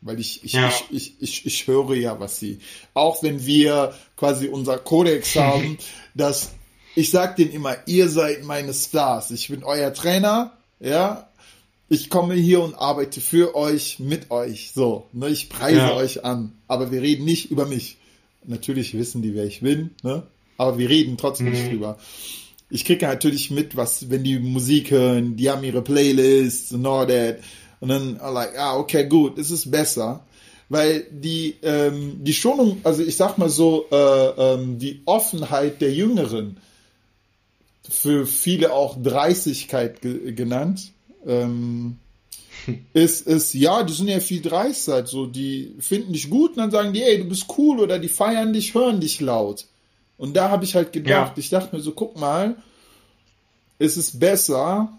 [0.00, 0.68] Weil ich, ich, ja.
[0.68, 2.58] ich, ich, ich, ich höre ja, was sie.
[2.92, 5.78] Auch wenn wir quasi unser Kodex haben,
[6.14, 6.50] dass
[6.94, 9.30] ich sag denen immer, ihr seid meine Stars.
[9.30, 11.28] Ich bin euer Trainer, ja.
[11.88, 14.72] Ich komme hier und arbeite für euch, mit euch.
[14.74, 15.94] So, ne, ich preise ja.
[15.94, 16.52] euch an.
[16.66, 17.98] Aber wir reden nicht über mich.
[18.44, 20.22] Natürlich wissen die, wer ich bin, ne?
[20.56, 21.52] Aber wir reden trotzdem mhm.
[21.52, 21.98] nicht drüber.
[22.70, 27.06] Ich kriege natürlich mit, was, wenn die Musik hören, die haben ihre Playlists und all
[27.06, 27.38] that.
[27.80, 30.24] Und dann, like, ah, okay, gut, es ist besser
[30.72, 35.92] weil die ähm, die Schonung, also ich sag mal so, äh, ähm, die Offenheit der
[35.92, 36.56] Jüngeren
[37.88, 40.92] für viele auch Dreistigkeit ge genannt.
[41.26, 41.98] Ähm,
[42.92, 46.70] ist, ist, ja, die sind ja viel Dreistheit, so, die finden dich gut und dann
[46.70, 49.66] sagen die, ey, du bist cool oder die feiern dich, hören dich laut.
[50.16, 51.38] Und da habe ich halt gedacht, ja.
[51.38, 52.56] ich dachte mir so, guck mal,
[53.78, 54.92] es ist besser,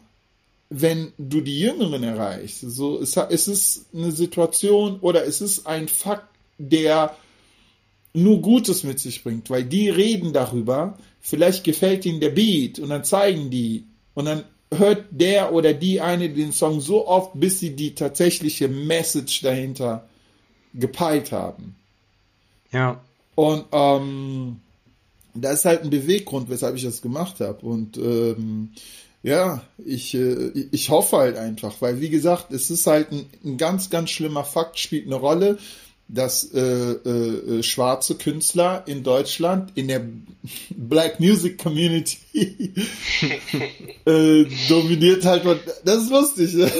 [0.69, 2.61] wenn du die Jüngeren erreichst.
[2.61, 6.27] So, es, es ist eine Situation oder es ist ein Fakt,
[6.57, 7.15] der
[8.13, 12.89] nur Gutes mit sich bringt, weil die reden darüber, vielleicht gefällt ihnen der Beat und
[12.89, 17.59] dann zeigen die Und dann hört der oder die eine den Song so oft, bis
[17.59, 20.07] sie die tatsächliche Message dahinter
[20.73, 21.75] gepeilt haben.
[22.71, 23.01] Ja.
[23.35, 24.59] Und ähm,
[25.33, 27.65] das ist halt ein Beweggrund, weshalb ich das gemacht habe.
[27.65, 28.71] Und ähm,
[29.23, 33.57] ja, ich, äh, ich hoffe halt einfach, weil wie gesagt, es ist halt ein, ein
[33.57, 35.57] ganz, ganz schlimmer Fakt, spielt eine Rolle
[36.07, 40.01] dass äh, äh, äh, schwarze Künstler in Deutschland in der
[40.69, 42.17] Black Music Community
[44.05, 45.43] äh, dominiert halt.
[45.85, 46.53] Das ist lustig.
[46.53, 46.71] Ne?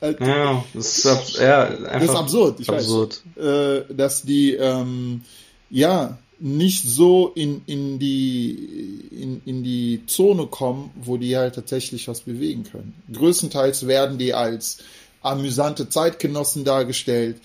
[0.00, 2.60] halt, ja, das ist, abs ja, das ist absurd.
[2.60, 3.22] Ich absurd.
[3.34, 5.22] weiß, äh, dass die ähm,
[5.70, 12.06] ja nicht so in, in die in, in die Zone kommen, wo die halt tatsächlich
[12.06, 12.94] was bewegen können.
[13.12, 14.78] Größtenteils werden die als
[15.20, 17.38] amüsante Zeitgenossen dargestellt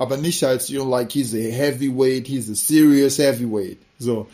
[0.00, 3.76] aber nicht als, you know, like he's a heavyweight, he's a serious heavyweight.
[3.98, 4.26] So.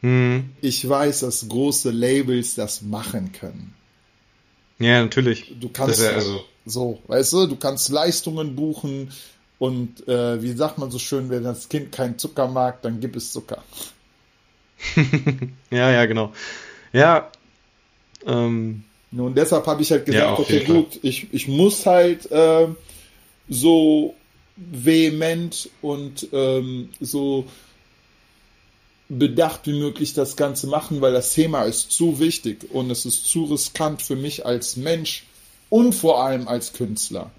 [0.00, 0.48] Hm.
[0.62, 3.74] Ich weiß, dass große Labels das machen können.
[4.78, 5.54] Ja, natürlich.
[5.60, 9.12] Du kannst, ja also so, weißt du, du kannst Leistungen buchen
[9.58, 13.14] und äh, wie sagt man so schön, wenn das Kind kein Zucker mag, dann gibt
[13.14, 13.62] es Zucker.
[15.70, 16.32] ja, ja, genau.
[16.94, 17.30] Ja.
[18.24, 22.68] Ähm, Nun, deshalb habe ich halt gesagt, ja, okay, gut, ich, ich muss halt äh,
[23.50, 24.14] so
[24.70, 27.46] vehement und ähm, so
[29.08, 33.26] bedacht wie möglich das Ganze machen, weil das Thema ist zu wichtig und es ist
[33.26, 35.24] zu riskant für mich als Mensch
[35.68, 37.30] und vor allem als Künstler.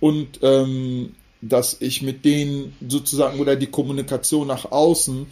[0.00, 5.26] Und ähm, dass ich mit denen sozusagen oder die Kommunikation nach außen,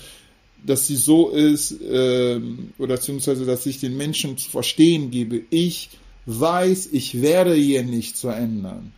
[0.65, 5.91] dass sie so ist, ähm, oder beziehungsweise dass ich den Menschen zu verstehen gebe, ich
[6.27, 8.93] weiß, ich werde hier nichts verändern.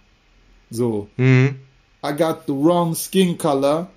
[0.70, 1.08] So.
[1.16, 1.56] Mhm.
[2.04, 3.88] I got the wrong skin color,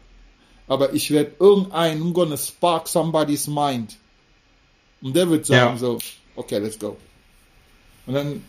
[0.69, 3.97] aber ich werde irgendeinen, I'm gonna spark somebody's mind.
[5.01, 5.77] Und der wird sagen ja.
[5.77, 5.99] so,
[6.35, 6.95] okay, let's go.
[8.05, 8.43] Und dann,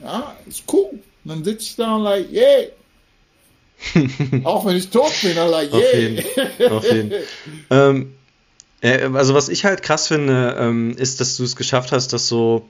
[0.00, 0.90] ja, ist cool.
[0.90, 2.66] Und dann sitze ich da und like, yeah.
[4.44, 5.84] Auch wenn ich tot bin, dann like, yeah.
[5.84, 6.72] Auf jeden.
[6.72, 7.12] Auf jeden.
[7.70, 8.14] ähm,
[8.80, 12.26] äh, also was ich halt krass finde, ähm, ist, dass du es geschafft hast, dass
[12.26, 12.68] so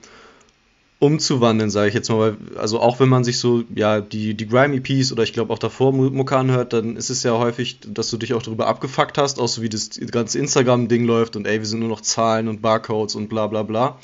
[0.99, 2.37] umzuwandeln, sage ich jetzt mal.
[2.49, 5.59] Weil, also auch wenn man sich so, ja, die, die Grime-EPs oder ich glaube auch
[5.59, 9.39] davor Mukan hört, dann ist es ja häufig, dass du dich auch darüber abgefuckt hast,
[9.39, 12.61] auch so wie das ganze Instagram-Ding läuft und ey, wir sind nur noch Zahlen und
[12.61, 13.99] Barcodes und bla bla bla.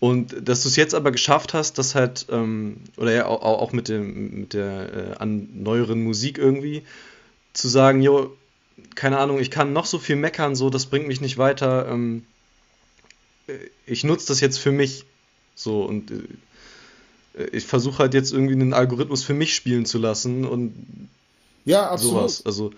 [0.00, 3.72] Und dass du es jetzt aber geschafft hast, dass halt, ähm, oder ja auch, auch
[3.72, 6.82] mit, dem, mit der äh, an neueren Musik irgendwie,
[7.54, 8.36] zu sagen, jo,
[8.94, 11.88] keine Ahnung, ich kann noch so viel meckern, so, das bringt mich nicht weiter.
[11.88, 12.26] Ähm,
[13.46, 13.54] äh,
[13.86, 15.06] ich nutze das jetzt für mich
[15.54, 20.44] so, und äh, ich versuche halt jetzt irgendwie einen Algorithmus für mich spielen zu lassen
[20.44, 21.08] und
[21.64, 22.14] ja, absolut.
[22.14, 22.46] sowas.
[22.46, 22.72] Also,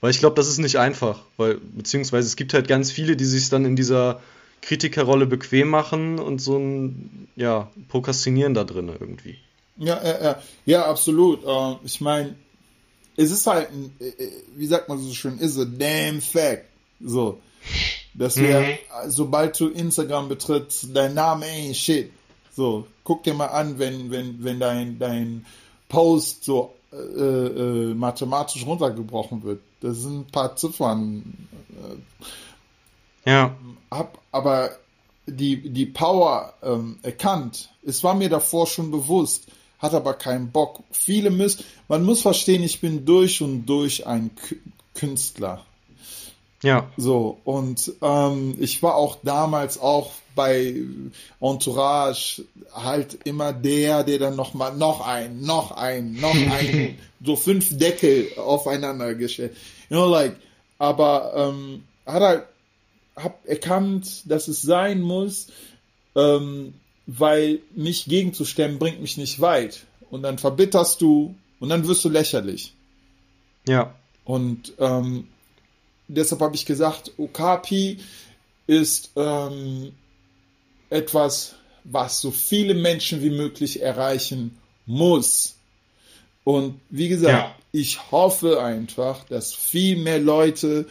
[0.00, 3.24] weil ich glaube, das ist nicht einfach, weil, beziehungsweise es gibt halt ganz viele, die
[3.24, 4.20] sich dann in dieser
[4.62, 9.38] Kritikerrolle bequem machen und so ein, ja, prokrastinieren da drin irgendwie.
[9.76, 11.44] Ja, ja, ja, ja absolut.
[11.44, 12.34] Uh, ich meine,
[13.16, 16.64] es ist halt, ein, äh, äh, wie sagt man so schön, is a damn fact.
[17.04, 17.40] So.
[18.14, 19.10] Dass wir, mhm.
[19.10, 22.12] sobald du Instagram betrittst, dein Name ain't shit.
[22.54, 25.46] So, guck dir mal an, wenn, wenn, wenn dein, dein
[25.88, 29.60] Post so äh, äh, mathematisch runtergebrochen wird.
[29.80, 31.48] Das sind ein paar Ziffern.
[33.24, 33.56] Äh, ja.
[33.90, 34.70] Hab aber
[35.26, 37.70] die, die Power ähm, erkannt.
[37.82, 39.46] Es war mir davor schon bewusst,
[39.78, 40.82] hat aber keinen Bock.
[40.90, 44.30] Viele müssen, man muss verstehen, ich bin durch und durch ein
[44.94, 45.64] Künstler.
[46.62, 46.90] Ja.
[46.96, 50.74] So, und ähm, ich war auch damals auch bei
[51.40, 57.36] Entourage halt immer der, der dann noch mal noch ein, noch ein, noch ein, so
[57.36, 59.56] fünf Deckel aufeinander gestellt.
[59.90, 60.36] You know, like,
[60.78, 62.44] aber ähm, hat halt
[63.16, 65.48] hab erkannt, dass es sein muss,
[66.16, 66.74] ähm,
[67.06, 69.84] weil mich gegenzustemmen bringt mich nicht weit.
[70.10, 72.72] Und dann verbitterst du und dann wirst du lächerlich.
[73.66, 73.94] Ja.
[74.24, 75.28] Und ähm,
[76.14, 77.98] deshalb habe ich gesagt, Okapi
[78.66, 79.92] ist ähm,
[80.90, 81.54] etwas,
[81.84, 85.56] was so viele Menschen wie möglich erreichen muss.
[86.44, 87.54] Und wie gesagt, ja.
[87.72, 90.86] ich hoffe einfach, dass viel mehr Leute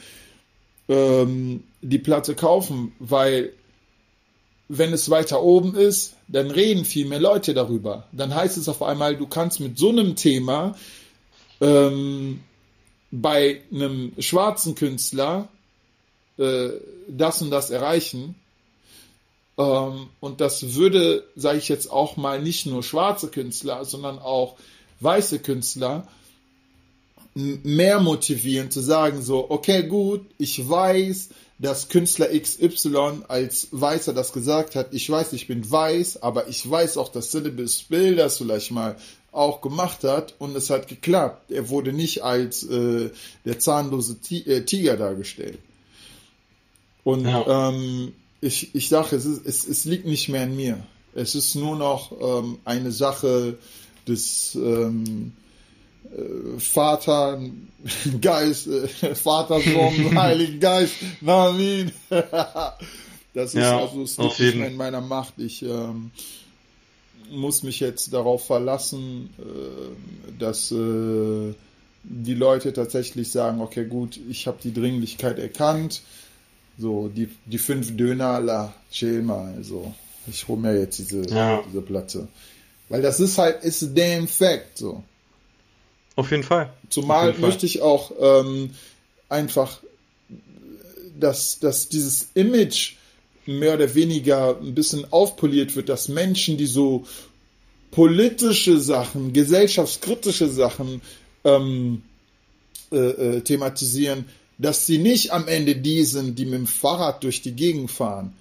[0.88, 3.54] ähm, die Platte kaufen, weil
[4.68, 8.08] wenn es weiter oben ist, dann reden viel mehr Leute darüber.
[8.14, 10.76] Dann heißt es auf einmal, du kannst mit so einem Thema
[11.60, 12.42] ähm,
[13.12, 15.50] bei einem schwarzen Künstler
[16.38, 16.70] äh,
[17.08, 18.36] das und das erreichen.
[19.58, 24.56] Ähm, und das würde, sage ich jetzt auch mal, nicht nur schwarze Künstler, sondern auch
[25.02, 26.08] weiße Künstler
[27.34, 34.34] mehr motivieren, zu sagen so, okay, gut, ich weiß, dass Künstler XY als Weißer das
[34.34, 34.94] gesagt hat.
[34.94, 38.98] Ich weiß, ich bin weiß, aber ich weiß auch, dass Syllabus Bill das vielleicht mal
[39.32, 41.52] auch gemacht hat und es hat geklappt.
[41.52, 43.10] Er wurde nicht als äh,
[43.46, 45.60] der zahnlose äh, Tiger dargestellt.
[47.04, 47.70] Und ja.
[47.70, 50.84] ähm, ich, ich sage, es, ist, es, es liegt nicht mehr an mir.
[51.14, 53.58] Es ist nur noch ähm, eine Sache
[54.08, 55.34] des ähm,
[56.06, 57.42] äh, Vater,
[58.22, 61.92] Geist, äh, Vater, Sohn, Heiligen Geist, Amen.
[62.10, 65.36] das ist ja, also es liegt nicht mehr in meiner Macht.
[65.38, 66.12] Ich ähm,
[67.32, 71.54] muss mich jetzt darauf verlassen, äh, dass äh,
[72.04, 76.02] die Leute tatsächlich sagen, okay, gut, ich habe die Dringlichkeit erkannt.
[76.78, 79.64] So, die, die fünf Döner, la, chill mal.
[79.64, 79.94] So,
[80.28, 81.64] ich hole mir jetzt diese, ja.
[81.68, 82.28] diese Platte.
[82.90, 85.04] Weil das ist halt, ist damn fact, so.
[86.16, 86.74] Auf jeden Fall.
[86.90, 88.72] Zumal jeden möchte ich auch ähm,
[89.30, 89.80] einfach,
[91.20, 92.96] dass, dass dieses Image
[93.46, 97.06] mehr oder weniger ein bisschen aufpoliert wird, dass Menschen, die so
[97.92, 101.02] politische Sachen, gesellschaftskritische Sachen
[101.44, 102.04] ähm,
[102.92, 104.26] äh, äh, thematisieren,
[104.58, 108.34] dass sie nicht am Ende die sind, die mit dem Fahrrad durch die Gegend fahren,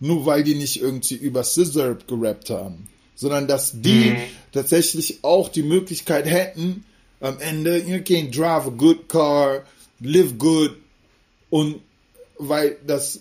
[0.00, 4.16] nur weil die nicht irgendwie über Scissor gerappt haben, sondern dass die mhm.
[4.52, 6.84] tatsächlich auch die Möglichkeit hätten,
[7.20, 9.64] am Ende, you can drive a good car,
[10.00, 10.76] live good
[11.50, 11.80] und
[12.38, 13.20] weil das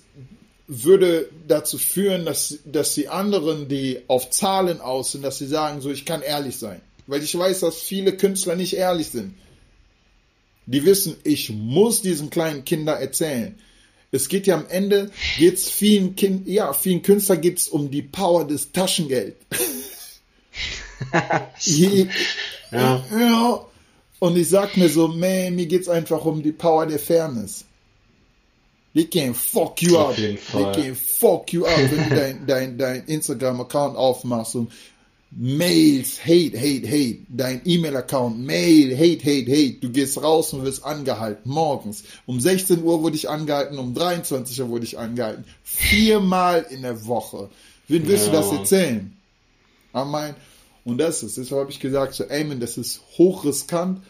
[0.68, 5.82] würde dazu führen, dass, dass die anderen, die auf Zahlen aus sind, dass sie sagen,
[5.82, 6.82] so, ich kann ehrlich sein.
[7.08, 9.36] Weil ich weiß, dass viele Künstler nicht ehrlich sind.
[10.66, 13.58] Die wissen, ich muss diesen kleinen Kindern erzählen.
[14.12, 18.46] Es geht ja am Ende, geht's vielen Kind, ja, vielen Künstlern geht's um die Power
[18.46, 19.38] des Taschengeld.
[22.72, 23.06] ja.
[23.12, 23.66] ja.
[24.20, 27.67] Und ich sag mir so, man, mir geht's einfach um die Power der Fairness.
[28.94, 30.16] They can fuck you up.
[30.16, 34.72] They can fuck you up, wenn du dein, dein, dein Instagram-Account aufmachst und
[35.30, 37.20] Mails, hate, hate, hate.
[37.30, 39.80] Dein E-Mail-Account, Mail, hate, hate, hate.
[39.82, 41.52] Du gehst raus und wirst angehalten.
[41.52, 42.04] Morgens.
[42.26, 45.44] Um 16 Uhr wurde ich angehalten, um 23 Uhr wurde ich angehalten.
[45.64, 47.50] Viermal in der Woche.
[47.88, 48.32] Wen willst ja.
[48.32, 49.18] du das erzählen?
[49.92, 50.36] Amen.
[50.86, 54.02] Und das ist, deshalb habe ich gesagt, so, man, das ist hochriskant.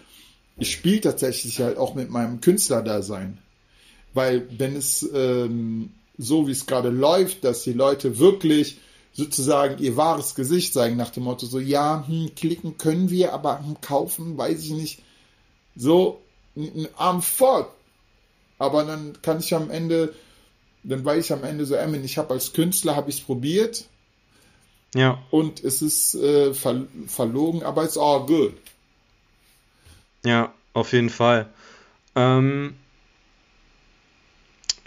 [0.57, 3.39] Ich spiele tatsächlich halt auch mit meinem Künstlerdasein.
[4.17, 8.79] Weil wenn es ähm, so, wie es gerade läuft, dass die Leute wirklich
[9.13, 13.59] sozusagen ihr wahres Gesicht zeigen, nach dem Motto so, ja, hm, klicken können wir, aber
[13.59, 15.01] hm, kaufen, weiß ich nicht.
[15.75, 16.19] So,
[16.55, 17.69] ein Arm fort.
[18.57, 20.15] Aber dann kann ich am Ende,
[20.83, 23.85] dann weiß ich am Ende so, Emin, ich habe als Künstler, habe ich es probiert,
[24.95, 25.21] ja.
[25.31, 28.53] Und es ist äh, ver verlogen, aber it's all good.
[30.25, 31.47] Ja, auf jeden Fall.
[32.15, 32.75] Ähm,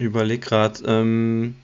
[0.01, 0.83] überleg gerade.
[0.87, 1.55] Ähm,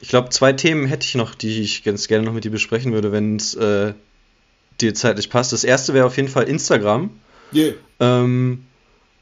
[0.00, 2.92] ich glaube, zwei Themen hätte ich noch, die ich ganz gerne noch mit dir besprechen
[2.92, 3.94] würde, wenn es äh,
[4.80, 5.52] dir zeitlich passt.
[5.52, 7.10] Das erste wäre auf jeden Fall Instagram.
[7.54, 7.74] Yeah.
[8.00, 8.64] Ähm,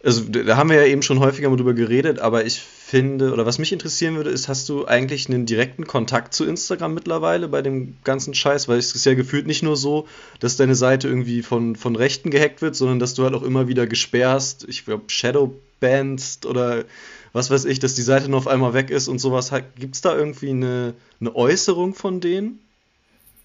[0.02, 3.44] also da haben wir ja eben schon häufiger mal drüber geredet, aber ich finde, oder
[3.44, 7.60] was mich interessieren würde, ist, hast du eigentlich einen direkten Kontakt zu Instagram mittlerweile bei
[7.60, 8.66] dem ganzen Scheiß?
[8.66, 10.08] Weil es ist ja gefühlt nicht nur so,
[10.40, 13.68] dass deine Seite irgendwie von, von Rechten gehackt wird, sondern dass du halt auch immer
[13.68, 16.84] wieder gesperrst, ich glaube, Shadow bannst oder
[17.32, 19.52] was weiß ich, dass die Seite nur auf einmal weg ist und sowas.
[19.78, 22.58] Gibt es da irgendwie eine, eine Äußerung von denen?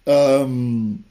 [0.05, 1.03] Ähm,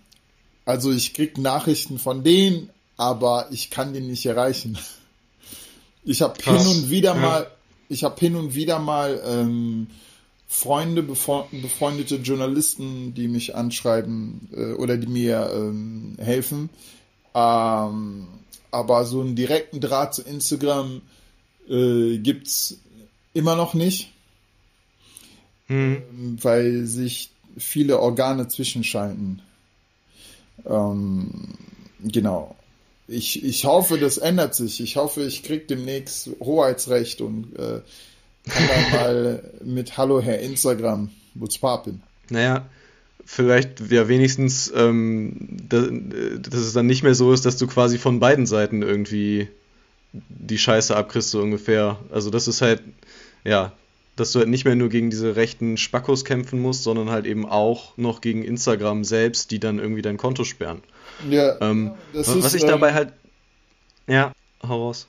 [0.64, 4.78] also ich krieg Nachrichten von denen, aber ich kann die nicht erreichen.
[6.04, 7.20] Ich habe hin und wieder ja.
[7.20, 7.46] mal,
[7.88, 9.86] ich habe hin und wieder mal ähm,
[10.46, 16.70] Freunde, befreundete Journalisten, die mich anschreiben äh, oder die mir ähm, helfen.
[17.34, 18.26] Ähm,
[18.70, 21.00] aber so einen direkten Draht zu Instagram
[21.68, 22.78] äh, gibt's
[23.32, 24.12] immer noch nicht,
[25.68, 26.02] mhm.
[26.10, 29.42] Ähm, weil sich viele Organe zwischenschalten.
[30.66, 31.54] Ähm,
[32.00, 32.56] genau
[33.06, 34.80] ich, ich hoffe, das ändert sich.
[34.80, 37.80] Ich hoffe, ich krieg demnächst Hoheitsrecht und äh,
[38.48, 42.00] kann dann mal mit Hallo Herr Instagram, what's poppin?
[42.30, 42.66] Naja,
[43.24, 45.88] vielleicht ja wenigstens, ähm, dass,
[46.40, 49.48] dass es dann nicht mehr so ist, dass du quasi von beiden Seiten irgendwie
[50.28, 51.98] die Scheiße abkriegst, so ungefähr.
[52.10, 52.82] Also das ist halt,
[53.44, 53.72] ja,
[54.16, 57.46] dass du halt nicht mehr nur gegen diese rechten Spackos kämpfen musst, sondern halt eben
[57.46, 60.82] auch noch gegen Instagram selbst, die dann irgendwie dein Konto sperren.
[61.28, 63.12] Ja, ähm, was ist, ich dabei ähm, halt.
[64.06, 65.08] Ja, hau raus.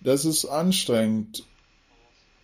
[0.00, 1.44] Das ist anstrengend.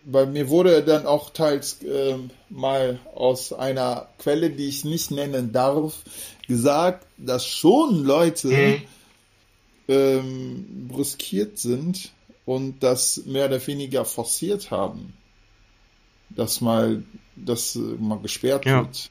[0.05, 2.17] Bei mir wurde dann auch teils äh,
[2.49, 5.93] mal aus einer Quelle, die ich nicht nennen darf,
[6.47, 8.81] gesagt, dass schon Leute mhm.
[9.87, 12.11] Ähm, brüskiert sind
[12.45, 15.13] und das mehr oder weniger forciert haben,
[16.29, 17.03] dass mal
[17.35, 18.81] das mal gesperrt ja.
[18.81, 19.09] wird.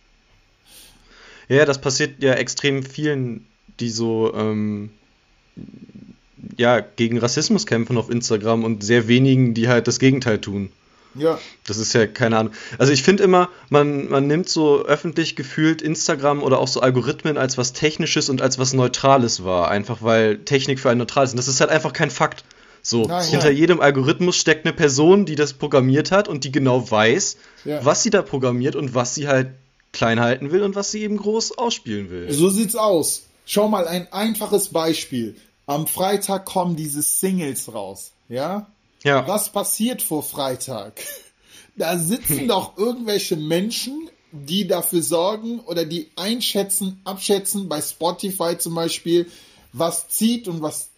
[1.49, 3.47] Ja, das passiert ja extrem vielen,
[3.81, 4.91] die so ähm,
[6.57, 10.71] ja gegen Rassismus kämpfen auf Instagram und sehr wenigen, die halt das Gegenteil tun.
[11.15, 11.39] Ja.
[11.67, 12.53] Das ist ja keine Ahnung.
[12.79, 17.37] Also ich finde immer, man, man nimmt so öffentlich gefühlt Instagram oder auch so Algorithmen
[17.39, 19.71] als was Technisches und als was Neutrales wahr.
[19.71, 21.33] Einfach weil Technik für ein neutral ist.
[21.33, 22.45] Und das ist halt einfach kein Fakt.
[22.85, 23.57] So, hinter ja.
[23.57, 27.85] jedem Algorithmus steckt eine Person, die das programmiert hat und die genau weiß, ja.
[27.85, 29.51] was sie da programmiert und was sie halt
[29.93, 32.33] klein halten will und was sie eben groß ausspielen will.
[32.33, 33.27] So sieht's aus.
[33.47, 35.37] Schau mal, ein einfaches Beispiel.
[35.67, 38.67] Am Freitag kommen diese Singles raus, ja?
[39.05, 39.27] Ja.
[39.27, 41.01] Was passiert vor Freitag?
[41.77, 48.75] Da sitzen doch irgendwelche Menschen, die dafür sorgen oder die einschätzen, abschätzen, bei Spotify zum
[48.75, 49.27] Beispiel,
[49.73, 50.91] was zieht und was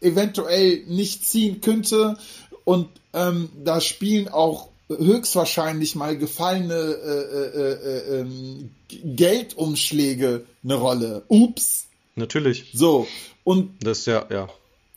[0.00, 2.16] eventuell nicht ziehen könnte.
[2.64, 11.22] Und ähm, da spielen auch höchstwahrscheinlich mal gefallene äh, äh, äh, ähm, Geldumschläge eine Rolle.
[11.28, 11.86] Ups.
[12.14, 12.70] Natürlich.
[12.74, 13.06] So.
[13.44, 14.48] Und das ja, ja.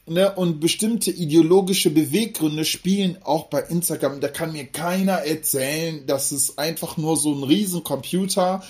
[0.07, 4.19] Ne, und bestimmte ideologische Beweggründe spielen auch bei Instagram.
[4.19, 8.63] Da kann mir keiner erzählen, dass es einfach nur so ein Riesencomputer,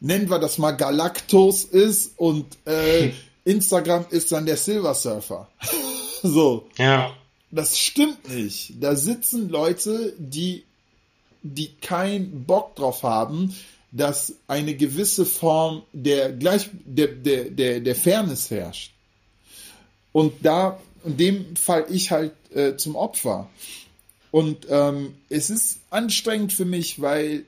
[0.00, 3.10] nennen wir das mal Galactus ist und äh,
[3.44, 5.48] Instagram ist dann der Silver Surfer.
[6.22, 6.66] so.
[6.78, 7.14] Ja.
[7.50, 8.72] Das stimmt nicht.
[8.80, 10.64] Da sitzen Leute, die,
[11.42, 13.54] die keinen Bock drauf haben,
[13.90, 18.94] dass eine gewisse Form der Gleich, der, der, der, der Fairness herrscht.
[20.12, 23.48] Und da, in dem fall ich halt äh, zum Opfer.
[24.30, 27.44] Und ähm, es ist anstrengend für mich, weil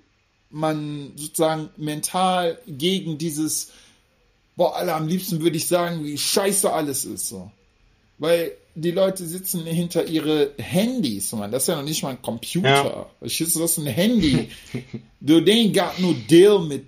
[0.51, 3.71] man sozusagen mental gegen dieses,
[4.57, 7.51] boah, alle am liebsten würde ich sagen, wie scheiße alles ist so.
[8.19, 11.51] Weil die Leute sitzen hinter ihre Handys, man.
[11.51, 12.69] Das ist ja noch nicht mal ein Computer.
[12.69, 13.07] Ja.
[13.21, 14.49] Das ist ein Handy.
[15.21, 16.85] du den got no deal mit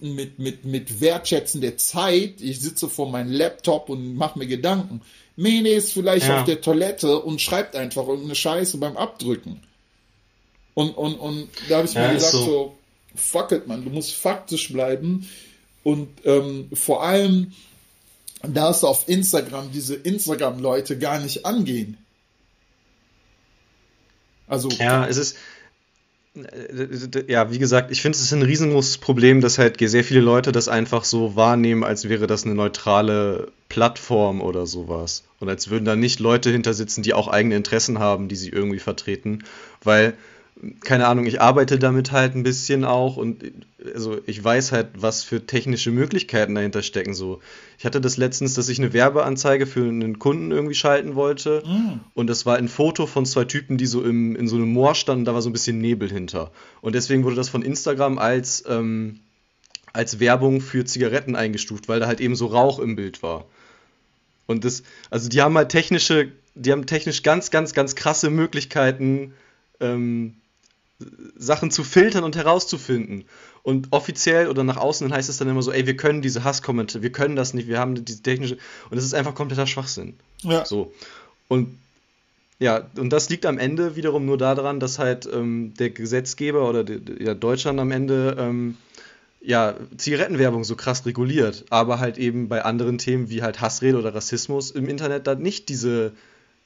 [0.00, 2.40] mit, mit, mit Wertschätzen der Zeit.
[2.40, 5.00] Ich sitze vor meinem Laptop und mache mir Gedanken.
[5.36, 6.40] Mene ist vielleicht ja.
[6.40, 9.62] auf der Toilette und schreibt einfach irgendeine Scheiße beim Abdrücken.
[10.74, 12.44] Und, und, und da habe ich ja, mir gesagt, so.
[12.44, 12.78] so,
[13.14, 15.28] fuck it, man, du musst faktisch bleiben.
[15.84, 17.52] Und ähm, vor allem
[18.42, 21.98] darfst du auf Instagram diese Instagram-Leute gar nicht angehen.
[24.46, 24.68] Also.
[24.70, 25.36] Ja, es ist.
[27.26, 30.52] Ja, wie gesagt, ich finde es ist ein riesengroßes Problem, dass halt sehr viele Leute
[30.52, 35.24] das einfach so wahrnehmen, als wäre das eine neutrale Plattform oder sowas.
[35.40, 38.50] Und als würden da nicht Leute hinter sitzen, die auch eigene Interessen haben, die sie
[38.50, 39.44] irgendwie vertreten.
[39.82, 40.14] Weil
[40.80, 43.44] keine Ahnung, ich arbeite damit halt ein bisschen auch und
[43.94, 47.14] also ich weiß halt, was für technische Möglichkeiten dahinter stecken.
[47.14, 47.40] So,
[47.78, 52.00] ich hatte das letztens, dass ich eine Werbeanzeige für einen Kunden irgendwie schalten wollte mm.
[52.14, 54.94] und das war ein Foto von zwei Typen, die so im, in so einem Moor
[54.96, 56.50] standen, da war so ein bisschen Nebel hinter.
[56.80, 59.20] Und deswegen wurde das von Instagram als, ähm,
[59.92, 63.44] als Werbung für Zigaretten eingestuft, weil da halt eben so Rauch im Bild war.
[64.46, 69.34] Und das, also die haben halt technische, die haben technisch ganz, ganz, ganz krasse Möglichkeiten,
[69.78, 70.34] ähm,
[71.36, 73.24] Sachen zu filtern und herauszufinden.
[73.62, 77.02] Und offiziell oder nach außen heißt es dann immer so, ey, wir können diese Hasskommentare,
[77.02, 78.56] wir können das nicht, wir haben diese technische.
[78.90, 80.14] Und das ist einfach kompletter Schwachsinn.
[80.42, 80.64] Ja.
[80.64, 80.92] So.
[81.48, 81.78] Und
[82.60, 86.82] ja, und das liegt am Ende wiederum nur daran, dass halt ähm, der Gesetzgeber oder
[86.82, 88.76] die, ja, Deutschland am Ende ähm,
[89.40, 94.12] ja, Zigarettenwerbung so krass reguliert, aber halt eben bei anderen Themen wie halt Hassrede oder
[94.12, 96.12] Rassismus im Internet da nicht diese,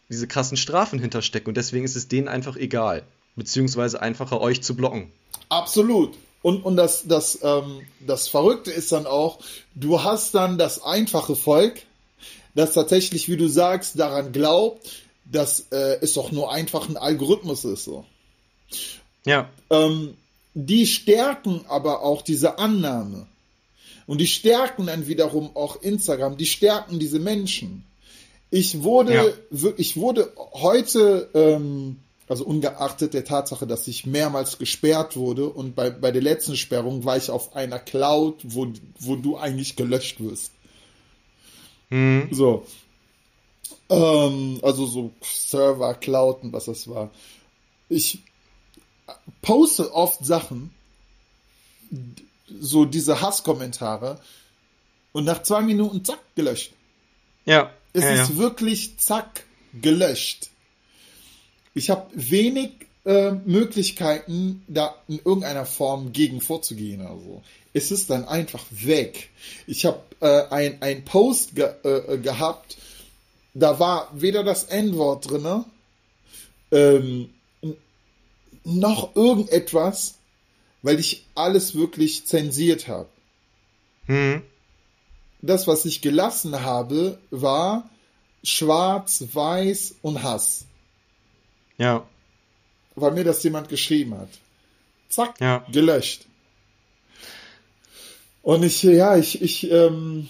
[0.09, 3.03] diese krassen Strafen hinterstecken und deswegen ist es denen einfach egal
[3.37, 5.13] beziehungsweise einfacher euch zu blocken.
[5.49, 6.15] Absolut.
[6.43, 9.39] Und, und das, das, ähm, das Verrückte ist dann auch,
[9.75, 11.83] du hast dann das einfache Volk,
[12.55, 14.91] das tatsächlich, wie du sagst, daran glaubt,
[15.25, 17.85] dass äh, es doch nur einfach ein Algorithmus ist.
[17.85, 18.05] So.
[19.25, 19.49] Ja.
[19.71, 20.17] Ähm,
[20.55, 23.27] die stärken aber auch diese Annahme.
[24.07, 27.85] Und die stärken dann wiederum auch Instagram, die stärken diese Menschen.
[28.51, 29.71] Ich wurde, ja.
[29.77, 31.99] ich wurde heute ähm,
[32.29, 37.05] also ungeachtet der Tatsache, dass ich mehrmals gesperrt wurde und bei, bei der letzten Sperrung
[37.05, 40.53] war ich auf einer Cloud, wo, wo du eigentlich gelöscht wirst.
[41.91, 42.29] Mhm.
[42.31, 42.67] So.
[43.91, 47.11] Ähm, also so Server, Cloud und was das war.
[47.89, 48.21] Ich
[49.43, 50.71] poste oft Sachen,
[52.61, 54.21] so diese Hasskommentare
[55.13, 56.73] und nach zwei Minuten zack, gelöscht.
[57.45, 57.73] Ja.
[57.93, 58.37] Es ja, ist ja.
[58.39, 59.45] wirklich zack,
[59.75, 60.52] gelöscht
[61.75, 62.71] ich habe wenig
[63.05, 67.07] äh, Möglichkeiten, da in irgendeiner Form gegen vorzugehen.
[67.07, 67.43] Also
[67.73, 69.31] es ist dann einfach weg.
[69.67, 72.77] Ich habe äh, ein, ein Post ge äh, gehabt,
[73.55, 75.65] da war weder das N-Wort drin,
[76.71, 77.31] ähm,
[78.65, 80.15] noch irgendetwas,
[80.83, 83.09] weil ich alles wirklich zensiert habe.
[84.07, 84.43] Mhm.
[85.43, 87.91] Das, was ich gelassen habe, war
[88.45, 90.67] Schwarz, Weiß und Hass.
[91.83, 92.07] Ja.
[92.95, 94.29] Weil mir das jemand geschrieben hat.
[95.09, 95.67] Zack, ja.
[95.73, 96.27] gelöscht.
[98.43, 100.29] Und ich, ja, ich, ich, ähm,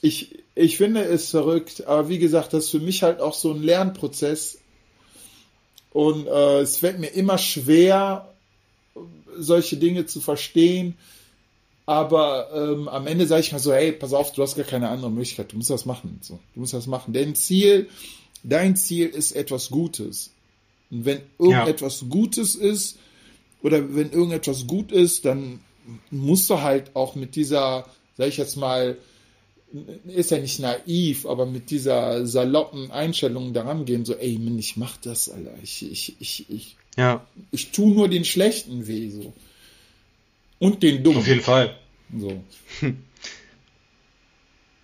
[0.00, 3.52] ich, ich finde es verrückt, aber wie gesagt, das ist für mich halt auch so
[3.52, 4.58] ein Lernprozess.
[5.92, 8.32] Und äh, es fällt mir immer schwer,
[9.36, 10.96] solche Dinge zu verstehen.
[11.84, 14.88] Aber ähm, am Ende sage ich mal so, hey, pass auf, du hast gar keine
[14.88, 16.18] andere Möglichkeit, du musst das machen.
[16.22, 17.12] So, du musst das machen.
[17.12, 17.88] Dein Ziel,
[18.42, 20.32] dein Ziel ist etwas Gutes.
[20.90, 22.08] Und wenn irgendetwas ja.
[22.08, 22.98] Gutes ist,
[23.62, 25.60] oder wenn irgendetwas gut ist, dann
[26.10, 28.96] musst du halt auch mit dieser, sag ich jetzt mal,
[30.06, 34.76] ist ja nicht naiv, aber mit dieser saloppen Einstellung daran gehen, so, ey, Mann, ich
[34.76, 35.54] mach das, Alter.
[35.62, 37.26] Ich, ich, ich, ich, ja.
[37.50, 39.32] ich tu nur den schlechten weh, so.
[40.58, 41.18] Und den dummen.
[41.18, 41.76] Auf jeden Fall.
[42.16, 42.40] So.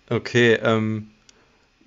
[0.09, 1.09] Okay, ähm,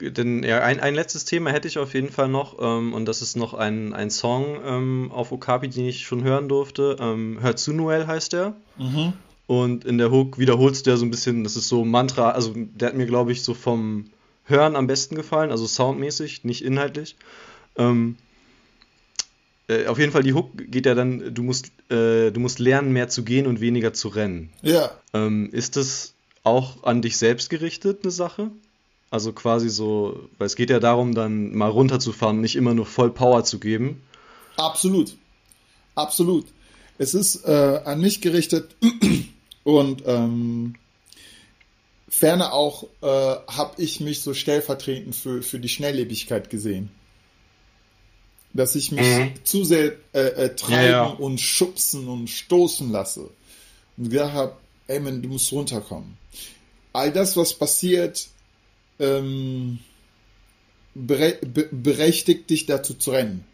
[0.01, 3.23] denn ja, ein, ein letztes Thema hätte ich auf jeden Fall noch, ähm, und das
[3.23, 6.97] ist noch ein, ein Song ähm, auf Okapi, den ich schon hören durfte.
[7.01, 8.55] Ähm, Hör zu Noel heißt der.
[8.79, 9.13] Mhm.
[9.47, 12.53] Und in der Hook wiederholst du ja so ein bisschen, das ist so Mantra, also
[12.55, 14.11] der hat mir, glaube ich, so vom
[14.45, 17.17] Hören am besten gefallen, also soundmäßig, nicht inhaltlich.
[17.77, 18.17] Ähm,
[19.69, 22.93] äh, auf jeden Fall, die Hook geht ja dann, du musst, äh, du musst lernen,
[22.93, 24.51] mehr zu gehen und weniger zu rennen.
[24.63, 24.91] Ja.
[25.13, 28.51] Ähm, ist das auch an dich selbst gerichtet, eine Sache?
[29.11, 33.11] Also quasi so, weil es geht ja darum, dann mal runterzufahren, nicht immer nur voll
[33.11, 34.03] Power zu geben.
[34.57, 35.17] Absolut.
[35.95, 36.47] Absolut.
[36.99, 38.75] Es ist äh, an mich gerichtet
[39.65, 40.75] und ähm,
[42.09, 46.91] ferner auch äh, habe ich mich so stellvertretend für, für die Schnelllebigkeit gesehen
[48.57, 49.33] dass ich mich mhm.
[49.45, 51.05] zu sehr äh, äh, treiben ja, ja.
[51.07, 53.29] und schubsen und stoßen lasse.
[53.97, 54.57] Und gesagt habe,
[54.89, 56.17] ey man, du musst runterkommen.
[56.93, 58.29] All das, was passiert,
[58.99, 59.79] ähm,
[60.95, 63.45] bere be berechtigt dich dazu zu rennen.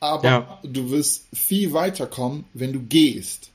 [0.00, 0.60] Aber ja.
[0.62, 3.50] du wirst viel weiterkommen, wenn du gehst.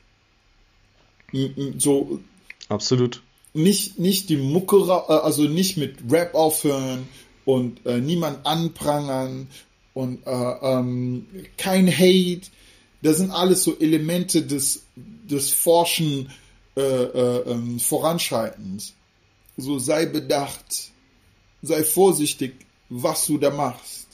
[1.78, 2.20] So.
[2.68, 3.22] Absolut.
[3.54, 7.08] Nicht, nicht die Mucke, äh, also nicht mit Rap aufhören
[7.46, 9.48] und äh, niemand anprangern
[9.94, 11.28] und äh, ähm,
[11.58, 12.50] kein Hate.
[13.02, 16.32] Das sind alles so Elemente des, des Forschen
[16.76, 18.94] äh, äh, ähm, Voranschreitens.
[19.62, 20.92] So sei bedacht,
[21.62, 22.54] sei vorsichtig,
[22.90, 24.08] was du da machst.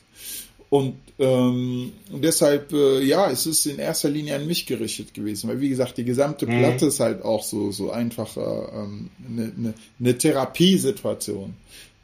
[0.70, 5.62] Und ähm, deshalb, äh, ja, es ist in erster Linie an mich gerichtet gewesen, weil
[5.62, 6.60] wie gesagt, die gesamte mhm.
[6.60, 11.54] Platte ist halt auch so, so einfach äh, ähm, eine, eine, eine Therapiesituation.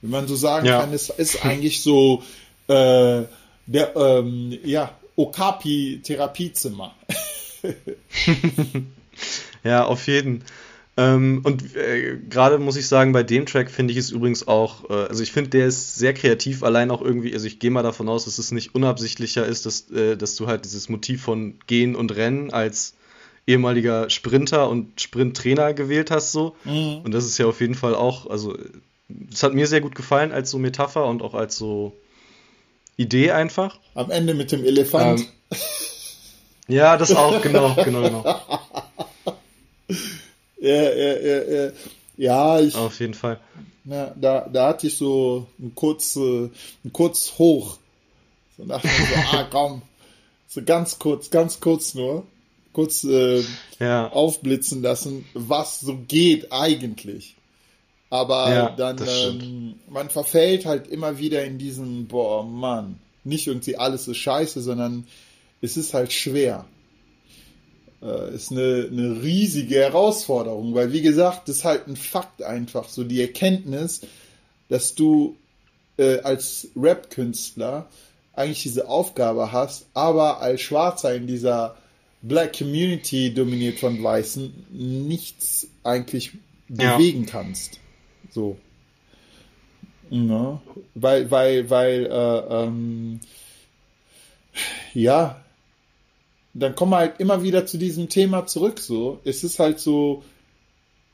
[0.02, 0.80] Wenn man so sagen ja.
[0.80, 2.24] kann, es ist eigentlich so,
[2.68, 3.24] äh,
[3.66, 6.96] der, ähm, ja, Okapi-Therapiezimmer.
[9.64, 10.44] ja, auf jeden.
[10.96, 14.90] Ähm, und äh, gerade muss ich sagen, bei dem Track finde ich es übrigens auch,
[14.92, 17.82] äh, also ich finde, der ist sehr kreativ, allein auch irgendwie, also ich gehe mal
[17.82, 21.56] davon aus, dass es nicht unabsichtlicher ist, dass, äh, dass du halt dieses Motiv von
[21.66, 22.94] Gehen und Rennen als
[23.48, 26.56] ehemaliger Sprinter und Sprinttrainer gewählt hast, so.
[26.64, 27.02] Mhm.
[27.04, 28.56] Und das ist ja auf jeden Fall auch, also,
[29.10, 31.94] das hat mir sehr gut gefallen als so Metapher und auch als so
[32.98, 33.80] Idee einfach.
[33.96, 35.22] Am Ende mit dem Elefant.
[35.22, 35.58] Ähm,
[36.68, 38.42] ja, das auch, genau, genau, genau.
[40.70, 41.72] ja, ja,
[42.18, 42.76] ja, ich.
[42.76, 43.40] Auf jeden Fall.
[43.86, 46.52] Ja, da, da hatte ich so ein kurz, ein
[46.92, 47.78] kurz hoch.
[48.58, 49.82] So dachte ich so, ah, komm.
[50.48, 52.26] So ganz kurz, ganz kurz nur.
[52.72, 53.44] Kurz äh,
[53.80, 54.12] ja.
[54.12, 57.36] aufblitzen lassen, was so geht eigentlich.
[58.10, 63.76] Aber ja, dann, ähm, man verfällt halt immer wieder in diesen, boah, Mann, nicht irgendwie
[63.76, 65.08] alles ist scheiße, sondern
[65.62, 66.66] es ist halt schwer.
[68.04, 72.90] Äh, ist eine, eine riesige Herausforderung, weil wie gesagt, das ist halt ein Fakt einfach,
[72.90, 74.02] so die Erkenntnis,
[74.68, 75.38] dass du
[75.98, 77.88] äh, als Rap-Künstler
[78.34, 81.78] eigentlich diese Aufgabe hast, aber als Schwarzer in dieser
[82.22, 86.32] Black Community dominiert von Weißen nichts eigentlich
[86.68, 87.30] bewegen ja.
[87.30, 87.80] kannst.
[88.32, 88.58] So.
[90.10, 90.60] Ne?
[90.96, 93.20] Weil, weil, weil, äh, ähm,
[94.94, 95.43] ja,
[96.54, 98.80] dann kommen wir halt immer wieder zu diesem Thema zurück.
[98.80, 100.24] So, es ist halt so,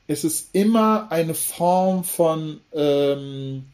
[0.06, 3.64] es ist immer eine Form von ähm,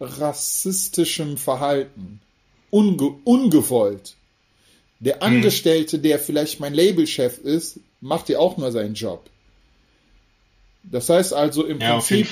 [0.00, 2.20] rassistischem Verhalten,
[2.70, 4.14] Unge ungewollt.
[5.00, 5.22] Der mhm.
[5.22, 9.28] Angestellte, der vielleicht mein Labelchef ist, macht ja auch nur seinen Job.
[10.82, 12.28] Das heißt also im ja, Prinzip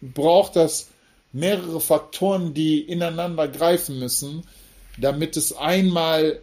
[0.00, 0.88] braucht das
[1.32, 4.44] mehrere Faktoren, die ineinander greifen müssen,
[4.98, 6.40] damit es einmal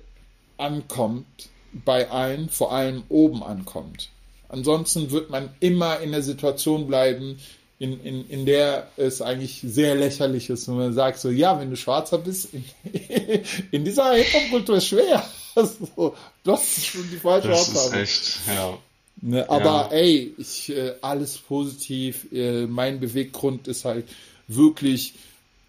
[0.57, 1.49] ankommt
[1.85, 4.09] bei allen, vor allem oben ankommt.
[4.49, 7.39] Ansonsten wird man immer in der Situation bleiben,
[7.79, 11.69] in, in, in der es eigentlich sehr lächerlich ist, wenn man sagt so, ja, wenn
[11.69, 12.63] du Schwarzer bist, in,
[13.71, 15.23] in dieser Hip-Hop-Kultur ist schwer.
[15.55, 18.75] Also, das ist schon die falsche Das ist echt, ja.
[19.21, 19.89] Ne, aber ja.
[19.91, 22.25] ey, ich, äh, alles positiv.
[22.33, 24.07] Äh, mein Beweggrund ist halt
[24.47, 25.13] wirklich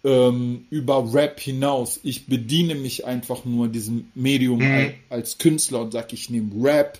[0.05, 1.99] ähm, über Rap hinaus.
[2.03, 4.93] Ich bediene mich einfach nur diesem Medium mhm.
[5.09, 6.99] als, Künstler und sage, ich nehme Rap,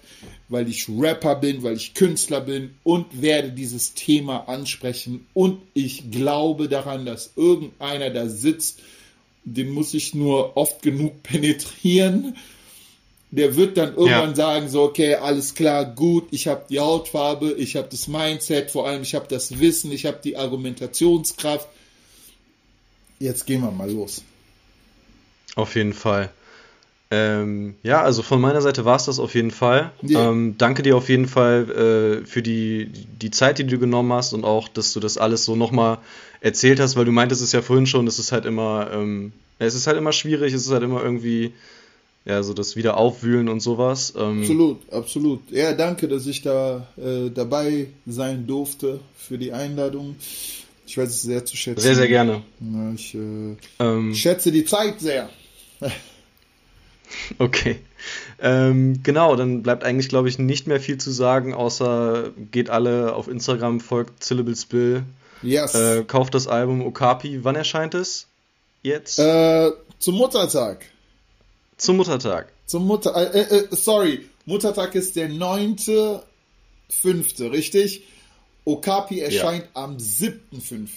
[0.50, 5.28] weil ich Rapper bin, weil ich Künstler bin und werde dieses Thema ansprechen.
[5.36, 8.80] Und ich glaube daran, dass irgendeiner da sitzt,
[9.44, 12.36] den muss ich nur oft genug penetrieren.
[13.30, 14.36] Der wird dann irgendwann ja.
[14.36, 18.88] sagen, so, okay, alles klar, gut, ich habe die Hautfarbe, ich habe das Mindset, vor
[18.88, 21.68] allem ich habe das Wissen, ich habe die Argumentationskraft
[23.20, 24.24] jetzt gehen wir mal los.
[25.56, 26.32] Auf jeden Fall.
[27.12, 29.92] Ähm, ja, also von meiner Seite war es das auf jeden Fall.
[30.04, 30.32] Yeah.
[30.32, 31.70] Ähm, danke dir auf jeden Fall
[32.24, 32.90] äh, für die,
[33.22, 36.00] die Zeit, die du genommen hast und auch, dass du das alles so nochmal
[36.42, 39.76] erzählt hast, weil du meintest es ja vorhin schon, es ist halt immer, ähm, es
[39.76, 41.54] ist halt immer schwierig, es ist halt immer irgendwie,
[42.26, 44.14] ja, so das Wiederaufwühlen und sowas.
[44.18, 45.52] Ähm, absolut, absolut.
[45.52, 50.16] Ja, danke, dass ich da äh, dabei sein durfte für die Einladung.
[50.86, 51.82] Ich weiß es sehr zu schätzen.
[51.82, 52.44] Sehr, sehr gerne.
[52.60, 55.30] Ja, ich äh, ähm, schätze die Zeit sehr.
[57.40, 57.80] okay.
[58.40, 63.16] Ähm, genau, dann bleibt eigentlich, glaube ich, nicht mehr viel zu sagen, außer geht alle
[63.16, 65.04] auf Instagram, folgt Syllables Bill.
[65.42, 65.76] Yes.
[65.76, 67.44] Äh, kauft das Album Okapi.
[67.44, 68.28] Wann erscheint es?
[68.82, 69.20] Jetzt?
[69.20, 70.86] Äh, zum Muttertag.
[71.78, 72.52] Zum Muttertag.
[72.66, 73.16] Zum Mutter.
[73.16, 78.04] Äh, äh, äh sorry, Muttertag ist der 9.5., richtig?
[78.66, 79.84] Okapi erscheint ja.
[79.84, 80.90] am 7.5.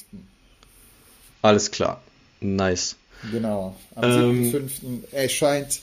[1.42, 2.02] Alles klar.
[2.40, 2.96] Nice.
[3.30, 3.76] Genau.
[3.94, 5.12] Am ähm, 7.5.
[5.12, 5.80] erscheint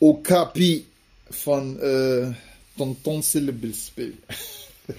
[0.00, 0.84] Okapi
[1.30, 2.32] von äh,
[2.76, 4.14] Tonton Syllables Bill.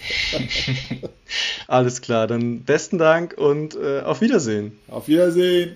[1.68, 4.80] Alles klar, dann besten Dank und äh, auf Wiedersehen.
[4.88, 5.76] Auf Wiedersehen.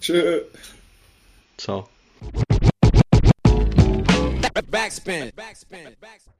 [0.00, 0.42] Tschö.
[1.56, 1.88] Ciao.
[4.70, 5.32] Backspin.
[5.34, 5.96] Backspin.
[6.00, 6.36] Backspin.